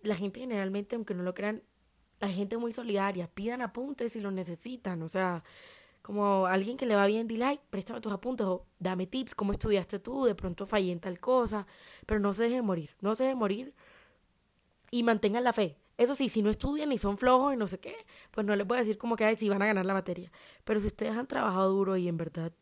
La 0.00 0.14
gente 0.14 0.40
generalmente, 0.40 0.96
aunque 0.96 1.12
no 1.12 1.22
lo 1.22 1.34
crean, 1.34 1.62
hay 2.20 2.32
gente 2.32 2.56
muy 2.56 2.72
solidaria, 2.72 3.28
pidan 3.28 3.60
apuntes 3.60 4.14
si 4.14 4.20
lo 4.20 4.30
necesitan, 4.30 5.02
o 5.02 5.08
sea, 5.10 5.44
como 6.04 6.44
alguien 6.46 6.76
que 6.76 6.84
le 6.84 6.96
va 6.96 7.06
bien, 7.06 7.26
dile, 7.26 7.46
ay, 7.46 7.60
préstame 7.70 8.02
tus 8.02 8.12
apuntes 8.12 8.46
o 8.46 8.66
dame 8.78 9.06
tips, 9.06 9.34
cómo 9.34 9.52
estudiaste 9.52 9.98
tú, 9.98 10.26
de 10.26 10.34
pronto 10.34 10.66
fallé 10.66 10.92
en 10.92 11.00
tal 11.00 11.18
cosa, 11.18 11.66
pero 12.04 12.20
no 12.20 12.34
se 12.34 12.42
deje 12.42 12.60
morir, 12.60 12.90
no 13.00 13.16
se 13.16 13.24
deje 13.24 13.34
morir 13.34 13.74
y 14.90 15.02
mantengan 15.02 15.44
la 15.44 15.54
fe. 15.54 15.78
Eso 15.96 16.14
sí, 16.14 16.28
si 16.28 16.42
no 16.42 16.50
estudian 16.50 16.92
y 16.92 16.98
son 16.98 17.16
flojos 17.16 17.54
y 17.54 17.56
no 17.56 17.66
sé 17.66 17.80
qué, 17.80 17.96
pues 18.32 18.46
no 18.46 18.54
les 18.54 18.70
a 18.70 18.74
decir 18.74 18.98
como 18.98 19.16
que 19.16 19.34
si 19.38 19.48
van 19.48 19.62
a 19.62 19.66
ganar 19.66 19.86
la 19.86 19.94
materia. 19.94 20.30
Pero 20.64 20.78
si 20.78 20.88
ustedes 20.88 21.16
han 21.16 21.26
trabajado 21.26 21.70
duro 21.70 21.96
y 21.96 22.06
en 22.06 22.18
verdad, 22.18 22.52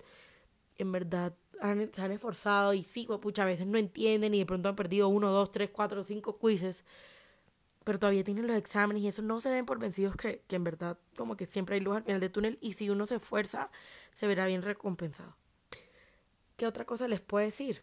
en 0.76 0.92
verdad 0.92 1.34
han, 1.60 1.92
se 1.92 2.00
han 2.00 2.12
esforzado 2.12 2.74
y 2.74 2.84
sí, 2.84 3.06
pues, 3.08 3.18
pucha, 3.18 3.42
a 3.42 3.46
veces 3.46 3.66
no 3.66 3.76
entienden 3.76 4.34
y 4.34 4.38
de 4.38 4.46
pronto 4.46 4.68
han 4.68 4.76
perdido 4.76 5.08
uno, 5.08 5.32
dos, 5.32 5.50
tres, 5.50 5.70
cuatro, 5.70 6.04
cinco 6.04 6.38
quizzes, 6.38 6.84
pero 7.84 7.98
todavía 7.98 8.24
tienen 8.24 8.46
los 8.46 8.56
exámenes 8.56 9.02
y 9.02 9.08
eso 9.08 9.22
no 9.22 9.40
se 9.40 9.50
den 9.50 9.66
por 9.66 9.78
vencidos 9.78 10.16
que, 10.16 10.42
que 10.46 10.56
en 10.56 10.64
verdad 10.64 10.98
como 11.16 11.36
que 11.36 11.46
siempre 11.46 11.76
hay 11.76 11.80
luz 11.80 11.96
al 11.96 12.04
final 12.04 12.20
del 12.20 12.32
túnel 12.32 12.58
y 12.60 12.74
si 12.74 12.90
uno 12.90 13.06
se 13.06 13.16
esfuerza 13.16 13.70
se 14.14 14.26
verá 14.26 14.46
bien 14.46 14.62
recompensado. 14.62 15.36
¿Qué 16.56 16.66
otra 16.66 16.84
cosa 16.84 17.08
les 17.08 17.20
puedo 17.20 17.44
decir? 17.44 17.82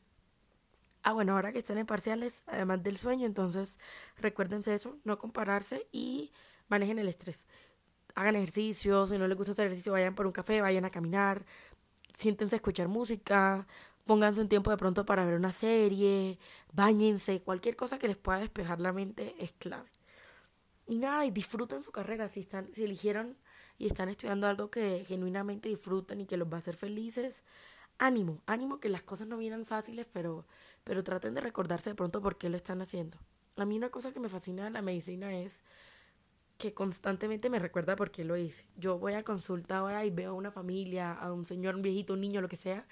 Ah, 1.04 1.14
bueno, 1.14 1.34
ahora 1.34 1.52
que 1.52 1.60
están 1.60 1.78
en 1.78 1.86
parciales, 1.86 2.44
además 2.46 2.84
del 2.84 2.98
sueño, 2.98 3.26
entonces 3.26 3.80
recuérdense 4.18 4.74
eso, 4.74 4.98
no 5.04 5.18
compararse 5.18 5.88
y 5.92 6.32
manejen 6.68 7.00
el 7.00 7.08
estrés. 7.08 7.46
Hagan 8.16 8.36
ejercicio, 8.36 9.08
si 9.08 9.18
no 9.18 9.28
les 9.28 9.38
gusta 9.38 9.54
hacer 9.54 9.68
ejercicio, 9.68 9.94
vayan 9.94 10.16
por 10.16 10.26
un 10.26 10.34
café, 10.34 10.62
vayan 10.62 10.86
a 10.86 10.90
caminar, 10.90 11.46
siéntense 12.14 12.56
a 12.56 12.58
escuchar 12.58 12.90
música, 12.90 13.66
pónganse 14.10 14.42
un 14.42 14.50
tiempo 14.50 14.72
de 14.72 14.78
pronto 14.78 15.06
para 15.06 15.24
ver 15.24 15.36
una 15.36 15.52
serie, 15.52 16.40
bañense, 16.74 17.44
cualquier 17.44 17.76
cosa 17.76 18.00
que 18.00 18.08
les 18.08 18.18
pueda 18.18 18.40
despejar 18.40 18.80
la 18.82 18.92
mente 18.92 19.36
es 19.38 19.52
clave. 19.52 19.88
Y 20.88 20.98
nada, 20.98 21.28
y 21.28 21.30
disfruten 21.30 21.84
su 21.84 21.92
carrera, 21.92 22.28
si 22.28 22.40
están, 22.40 22.74
si 22.74 22.86
eligieron 22.86 23.38
y 23.78 23.86
están 23.86 24.10
estudiando 24.10 24.48
algo 24.48 24.72
que 24.72 25.06
genuinamente 25.08 25.70
disfrutan 25.70 26.22
y 26.22 26.26
que 26.26 26.38
los 26.38 26.52
va 26.52 26.56
a 26.56 26.58
hacer 26.58 26.76
felices, 26.76 27.44
ánimo, 28.00 28.42
ánimo 28.48 28.80
que 28.80 28.90
las 28.90 29.04
cosas 29.04 29.28
no 29.28 29.38
vienen 29.38 29.68
fáciles, 29.68 30.08
pero, 30.12 30.48
pero 30.84 31.04
traten 31.04 31.36
de 31.36 31.42
recordarse 31.42 31.92
de 31.92 31.96
pronto 31.96 32.20
por 32.20 32.40
qué 32.40 32.50
lo 32.50 32.58
están 32.58 32.82
haciendo. 32.82 33.20
A 33.58 33.66
mí 33.66 33.78
una 33.78 33.90
cosa 33.90 34.12
que 34.12 34.20
me 34.20 34.28
fascina 34.28 34.64
de 34.64 34.72
la 34.72 34.82
medicina 34.82 35.38
es 35.38 35.62
que 36.58 36.74
constantemente 36.74 37.52
me 37.52 37.60
recuerda 37.60 37.96
por 37.96 38.10
qué 38.10 38.26
lo 38.26 38.38
hice. 38.38 38.66
Yo 38.76 38.98
voy 38.98 39.14
a 39.14 39.24
consulta 39.24 39.78
ahora 39.78 40.04
y 40.04 40.10
veo 40.10 40.32
a 40.32 40.34
una 40.34 40.50
familia, 40.50 41.14
a 41.14 41.32
un 41.32 41.46
señor, 41.46 41.76
un 41.76 41.84
viejito, 41.84 42.14
un 42.14 42.22
niño, 42.22 42.42
lo 42.42 42.50
que 42.50 42.58
sea, 42.58 42.88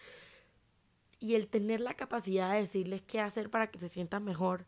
y 1.20 1.36
el 1.36 1.48
tener 1.48 1.82
la 1.82 1.96
capacidad 1.96 2.54
de 2.54 2.62
decirles 2.62 3.02
qué 3.02 3.20
hacer 3.22 3.50
para 3.50 3.68
que 3.72 3.80
se 3.80 3.90
sientan 3.90 4.24
mejor, 4.24 4.66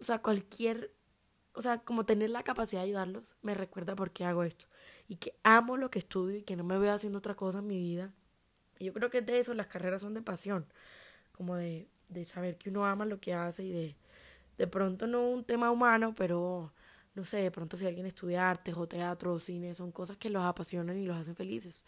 o 0.00 0.04
sea, 0.04 0.18
cualquier, 0.18 0.92
o 1.54 1.62
sea, 1.62 1.78
como 1.78 2.04
tener 2.06 2.30
la 2.30 2.42
capacidad 2.42 2.82
de 2.82 2.88
ayudarlos, 2.88 3.34
me 3.42 3.54
recuerda 3.54 3.96
por 3.96 4.10
qué 4.10 4.24
hago 4.24 4.44
esto. 4.44 4.66
Y 5.08 5.16
que 5.16 5.34
amo 5.42 5.76
lo 5.76 5.90
que 5.90 5.98
estudio 5.98 6.38
y 6.38 6.42
que 6.42 6.56
no 6.56 6.64
me 6.64 6.78
veo 6.78 6.92
haciendo 6.92 7.18
otra 7.18 7.34
cosa 7.34 7.58
en 7.58 7.66
mi 7.66 7.78
vida. 7.78 8.12
Yo 8.78 8.92
creo 8.92 9.10
que 9.10 9.22
de 9.22 9.38
eso 9.40 9.54
las 9.54 9.66
carreras 9.68 10.02
son 10.02 10.14
de 10.14 10.22
pasión, 10.22 10.66
como 11.32 11.56
de, 11.56 11.88
de 12.10 12.24
saber 12.26 12.58
que 12.58 12.70
uno 12.70 12.84
ama 12.86 13.06
lo 13.06 13.20
que 13.20 13.34
hace 13.34 13.64
y 13.64 13.72
de, 13.72 13.96
de 14.58 14.66
pronto 14.66 15.06
no 15.06 15.28
un 15.28 15.44
tema 15.44 15.70
humano, 15.70 16.14
pero 16.14 16.72
no 17.14 17.24
sé, 17.24 17.38
de 17.38 17.50
pronto 17.50 17.78
si 17.78 17.86
alguien 17.86 18.06
estudia 18.06 18.50
artes 18.50 18.76
o 18.76 18.86
teatro 18.86 19.32
o 19.32 19.38
cine, 19.40 19.74
son 19.74 19.92
cosas 19.92 20.18
que 20.18 20.28
los 20.28 20.42
apasionan 20.42 20.98
y 20.98 21.06
los 21.06 21.16
hacen 21.16 21.34
felices 21.36 21.84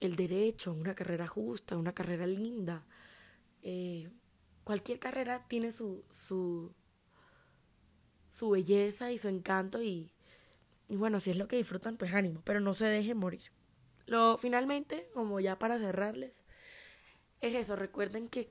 el 0.00 0.16
derecho, 0.16 0.72
una 0.72 0.94
carrera 0.94 1.26
justa, 1.26 1.76
una 1.76 1.92
carrera 1.92 2.26
linda. 2.26 2.84
Eh, 3.62 4.10
cualquier 4.64 4.98
carrera 4.98 5.46
tiene 5.48 5.72
su, 5.72 6.04
su, 6.10 6.74
su 8.30 8.50
belleza 8.50 9.12
y 9.12 9.18
su 9.18 9.28
encanto 9.28 9.82
y, 9.82 10.12
bueno, 10.88 11.20
si 11.20 11.30
es 11.30 11.36
lo 11.36 11.48
que 11.48 11.56
disfrutan, 11.56 11.96
pues 11.96 12.12
ánimo, 12.14 12.42
pero 12.44 12.60
no 12.60 12.74
se 12.74 12.86
dejen 12.86 13.16
morir. 13.16 13.52
Lo, 14.06 14.38
finalmente, 14.38 15.08
como 15.14 15.40
ya 15.40 15.58
para 15.58 15.78
cerrarles, 15.78 16.44
es 17.40 17.54
eso, 17.54 17.76
recuerden 17.76 18.28
que, 18.28 18.50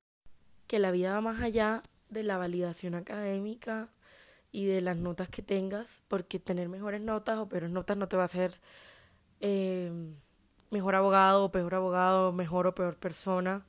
que 0.67 0.79
la 0.79 0.91
vida 0.91 1.13
va 1.13 1.21
más 1.21 1.41
allá 1.41 1.81
de 2.09 2.23
la 2.23 2.37
validación 2.37 2.95
académica 2.95 3.91
y 4.51 4.65
de 4.65 4.81
las 4.81 4.97
notas 4.97 5.29
que 5.29 5.41
tengas, 5.41 6.01
porque 6.07 6.39
tener 6.39 6.69
mejores 6.69 7.01
notas 7.01 7.37
o 7.39 7.49
peores 7.49 7.69
notas 7.69 7.97
no 7.97 8.07
te 8.07 8.15
va 8.15 8.23
a 8.23 8.25
hacer 8.25 8.59
eh, 9.41 9.91
mejor 10.71 10.95
abogado 10.95 11.45
o 11.45 11.51
peor 11.51 11.75
abogado, 11.75 12.31
mejor 12.31 12.67
o 12.67 12.75
peor 12.75 12.97
persona. 12.97 13.65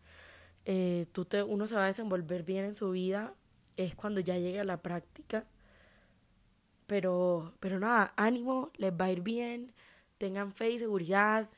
Eh, 0.67 1.07
tú 1.13 1.25
te, 1.25 1.43
uno 1.43 1.67
se 1.67 1.77
va 1.77 1.85
a 1.85 1.87
desenvolver 1.87 2.43
bien 2.43 2.67
en 2.67 2.75
su 2.75 2.91
vida 2.91 3.35
es 3.77 3.95
cuando 3.95 4.21
ya 4.21 4.39
llegue 4.39 4.61
a 4.61 4.65
la 4.65 4.83
práctica. 4.83 5.47
Pero, 6.87 7.55
pero 7.61 7.81
nada, 7.81 8.13
ánimo, 8.17 8.71
les 8.77 8.93
va 8.93 9.07
a 9.07 9.13
ir 9.13 9.21
bien, 9.21 9.73
tengan 10.19 10.53
fe 10.53 10.71
y 10.71 10.79
seguridad, 10.79 11.49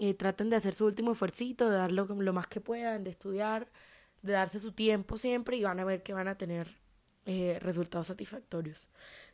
eh, 0.00 0.14
traten 0.14 0.50
de 0.50 0.56
hacer 0.56 0.74
su 0.74 0.86
último 0.86 1.12
esfuerzo, 1.12 1.44
de 1.44 1.76
dar 1.76 1.92
lo, 1.92 2.06
lo, 2.06 2.32
más 2.32 2.48
que 2.48 2.60
puedan, 2.60 3.04
de 3.04 3.10
estudiar, 3.10 3.68
de 4.22 4.32
darse 4.32 4.58
su 4.58 4.72
tiempo 4.72 5.18
siempre 5.18 5.56
y 5.56 5.62
van 5.62 5.78
a 5.78 5.84
ver 5.84 6.02
que 6.02 6.14
van 6.14 6.28
a 6.28 6.36
tener 6.36 6.68
eh, 7.26 7.58
resultados 7.60 8.08
satisfactorios. 8.08 8.88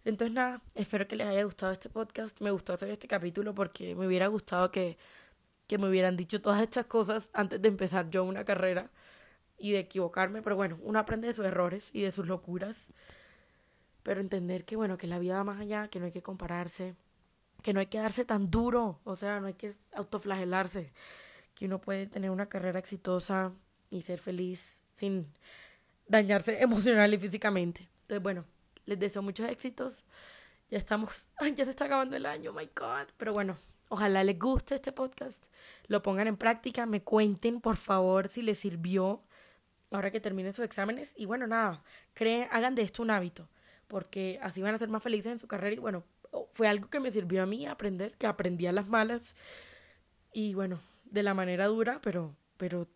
Entonces 0.05 0.35
nada, 0.35 0.63
espero 0.75 1.09
que 1.09 1.17
les 1.17 1.27
haya 1.27 1.45
gustado 1.45 1.73
este 1.73 1.89
podcast. 1.89 2.41
Me 2.41 2.51
gustó 2.51 2.75
hacer 2.75 2.91
este 2.91 3.09
capítulo 3.09 3.55
porque 3.55 3.95
me 3.95 4.07
hubiera 4.07 4.27
gustado 4.29 4.71
que, 4.71 4.99
que 5.67 5.79
me 5.79 5.89
hubieran 5.89 6.17
dicho 6.17 6.41
todas 6.41 6.63
estas 6.63 6.87
cosas 6.87 7.31
antes 7.33 7.61
de 7.61 7.69
empezar 7.69 8.11
yo 8.11 8.25
una 8.25 8.45
carrera 8.45 8.91
y 9.59 9.73
de 9.73 9.81
equivocarme. 9.81 10.43
Pero 10.43 10.57
bueno, 10.57 10.79
uno 10.83 10.99
aprende 10.99 11.29
de 11.29 11.35
sus 11.35 11.45
errores 11.45 11.91
y 11.93 12.03
de 12.03 12.13
sus 12.13 12.27
locuras. 12.27 12.89
Pero 14.03 14.21
entender 14.21 14.65
que 14.65 14.77
bueno, 14.77 14.99
que 14.99 15.07
la 15.07 15.19
vida 15.19 15.37
va 15.37 15.45
más 15.45 15.61
allá, 15.61 15.89
que 15.89 15.99
no 15.99 16.07
hay 16.07 16.13
que 16.13 16.23
compararse, 16.23 16.95
que 17.63 17.73
no 17.73 17.81
hay 17.81 17.87
que 17.87 17.99
darse 17.99 18.25
tan 18.25 18.47
duro, 18.47 19.01
o 19.05 19.17
sea, 19.17 19.41
no 19.41 19.49
hay 19.49 19.55
que 19.55 19.75
autoflagelarse, 19.93 20.93
que 21.55 21.67
uno 21.67 21.81
puede 21.81 22.07
tener 22.07 22.31
una 22.31 22.49
carrera 22.49 22.79
exitosa 22.79 23.53
y 23.91 24.03
ser 24.03 24.21
feliz 24.21 24.83
sin 24.95 25.27
dañarse 26.07 26.63
emocional 26.63 27.13
y 27.15 27.19
físicamente. 27.19 27.89
Entonces, 28.03 28.23
bueno, 28.23 28.45
les 28.85 28.99
deseo 28.99 29.23
muchos 29.23 29.49
éxitos. 29.49 30.05
Ya 30.71 30.79
estamos, 30.79 31.31
ya 31.57 31.65
se 31.65 31.71
está 31.73 31.87
acabando 31.87 32.15
el 32.17 32.27
año, 32.27 32.53
my 32.53 32.71
God. 32.77 33.09
Pero 33.17 33.33
bueno, 33.33 33.57
ojalá 33.89 34.25
les 34.25 34.39
guste 34.39 34.75
este 34.75 34.93
podcast, 34.93 35.45
lo 35.87 36.03
pongan 36.03 36.27
en 36.27 36.37
práctica, 36.37 36.87
me 36.87 37.03
cuenten 37.03 37.61
por 37.61 37.77
favor 37.77 38.29
si 38.29 38.43
les 38.43 38.59
sirvió 38.59 39.23
ahora 39.91 40.11
que 40.11 40.21
terminen 40.21 40.53
sus 40.53 40.65
exámenes. 40.65 41.15
Y 41.17 41.27
bueno, 41.27 41.47
nada, 41.47 41.83
creen, 42.15 42.49
hagan 42.51 42.75
de 42.75 42.83
esto 42.83 43.03
un 43.03 43.11
hábito, 43.11 43.49
porque 43.89 44.39
así 44.43 44.63
van 44.63 44.75
a 44.75 44.79
ser 44.79 44.89
más 44.89 45.03
felices 45.03 45.33
en 45.33 45.39
su 45.39 45.47
carrera. 45.47 45.75
Y 45.75 45.79
bueno, 45.79 46.05
fue 46.51 46.69
algo 46.69 46.89
que 46.89 47.01
me 47.01 47.11
sirvió 47.11 47.43
a 47.43 47.47
mí 47.47 47.67
aprender, 47.67 48.17
que 48.17 48.27
aprendí 48.27 48.67
a 48.67 48.73
las 48.73 48.89
malas. 48.89 49.35
Y 50.33 50.55
bueno, 50.55 50.81
de 51.05 51.23
la 51.23 51.35
manera 51.35 51.67
dura, 51.67 52.01
pero, 52.03 52.37
pero 52.57 52.89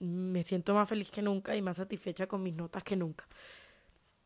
me 0.00 0.44
siento 0.44 0.74
más 0.74 0.88
feliz 0.88 1.10
que 1.10 1.22
nunca 1.22 1.56
y 1.56 1.62
más 1.62 1.78
satisfecha 1.78 2.26
con 2.26 2.42
mis 2.42 2.54
notas 2.54 2.82
que 2.84 2.96
nunca. 2.96 3.26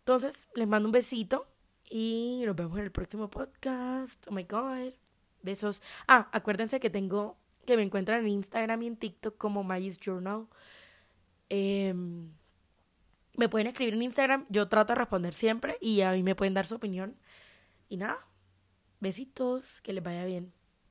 Entonces, 0.00 0.48
les 0.54 0.68
mando 0.68 0.88
un 0.88 0.92
besito 0.92 1.46
y 1.88 2.42
nos 2.46 2.56
vemos 2.56 2.78
en 2.78 2.84
el 2.84 2.92
próximo 2.92 3.30
podcast. 3.30 4.26
Oh 4.28 4.32
my 4.32 4.44
god. 4.44 5.09
Besos. 5.42 5.82
Ah, 6.06 6.28
acuérdense 6.32 6.80
que 6.80 6.90
tengo, 6.90 7.36
que 7.66 7.76
me 7.76 7.82
encuentran 7.82 8.20
en 8.20 8.28
Instagram 8.28 8.82
y 8.82 8.86
en 8.88 8.96
TikTok 8.96 9.36
como 9.36 9.64
Magis 9.64 9.98
Journal. 9.98 10.46
Em, 11.48 12.30
me 13.36 13.48
pueden 13.48 13.66
escribir 13.68 13.94
en 13.94 14.02
Instagram, 14.02 14.46
yo 14.50 14.68
trato 14.68 14.92
de 14.92 14.98
responder 14.98 15.34
siempre 15.34 15.76
y 15.80 16.02
a 16.02 16.12
mí 16.12 16.22
me 16.22 16.34
pueden 16.34 16.54
dar 16.54 16.66
su 16.66 16.76
opinión. 16.76 17.16
Y 17.88 17.96
nada, 17.96 18.18
besitos, 19.00 19.80
que 19.80 19.92
les 19.92 20.04
vaya 20.04 20.24
bien. 20.24 20.52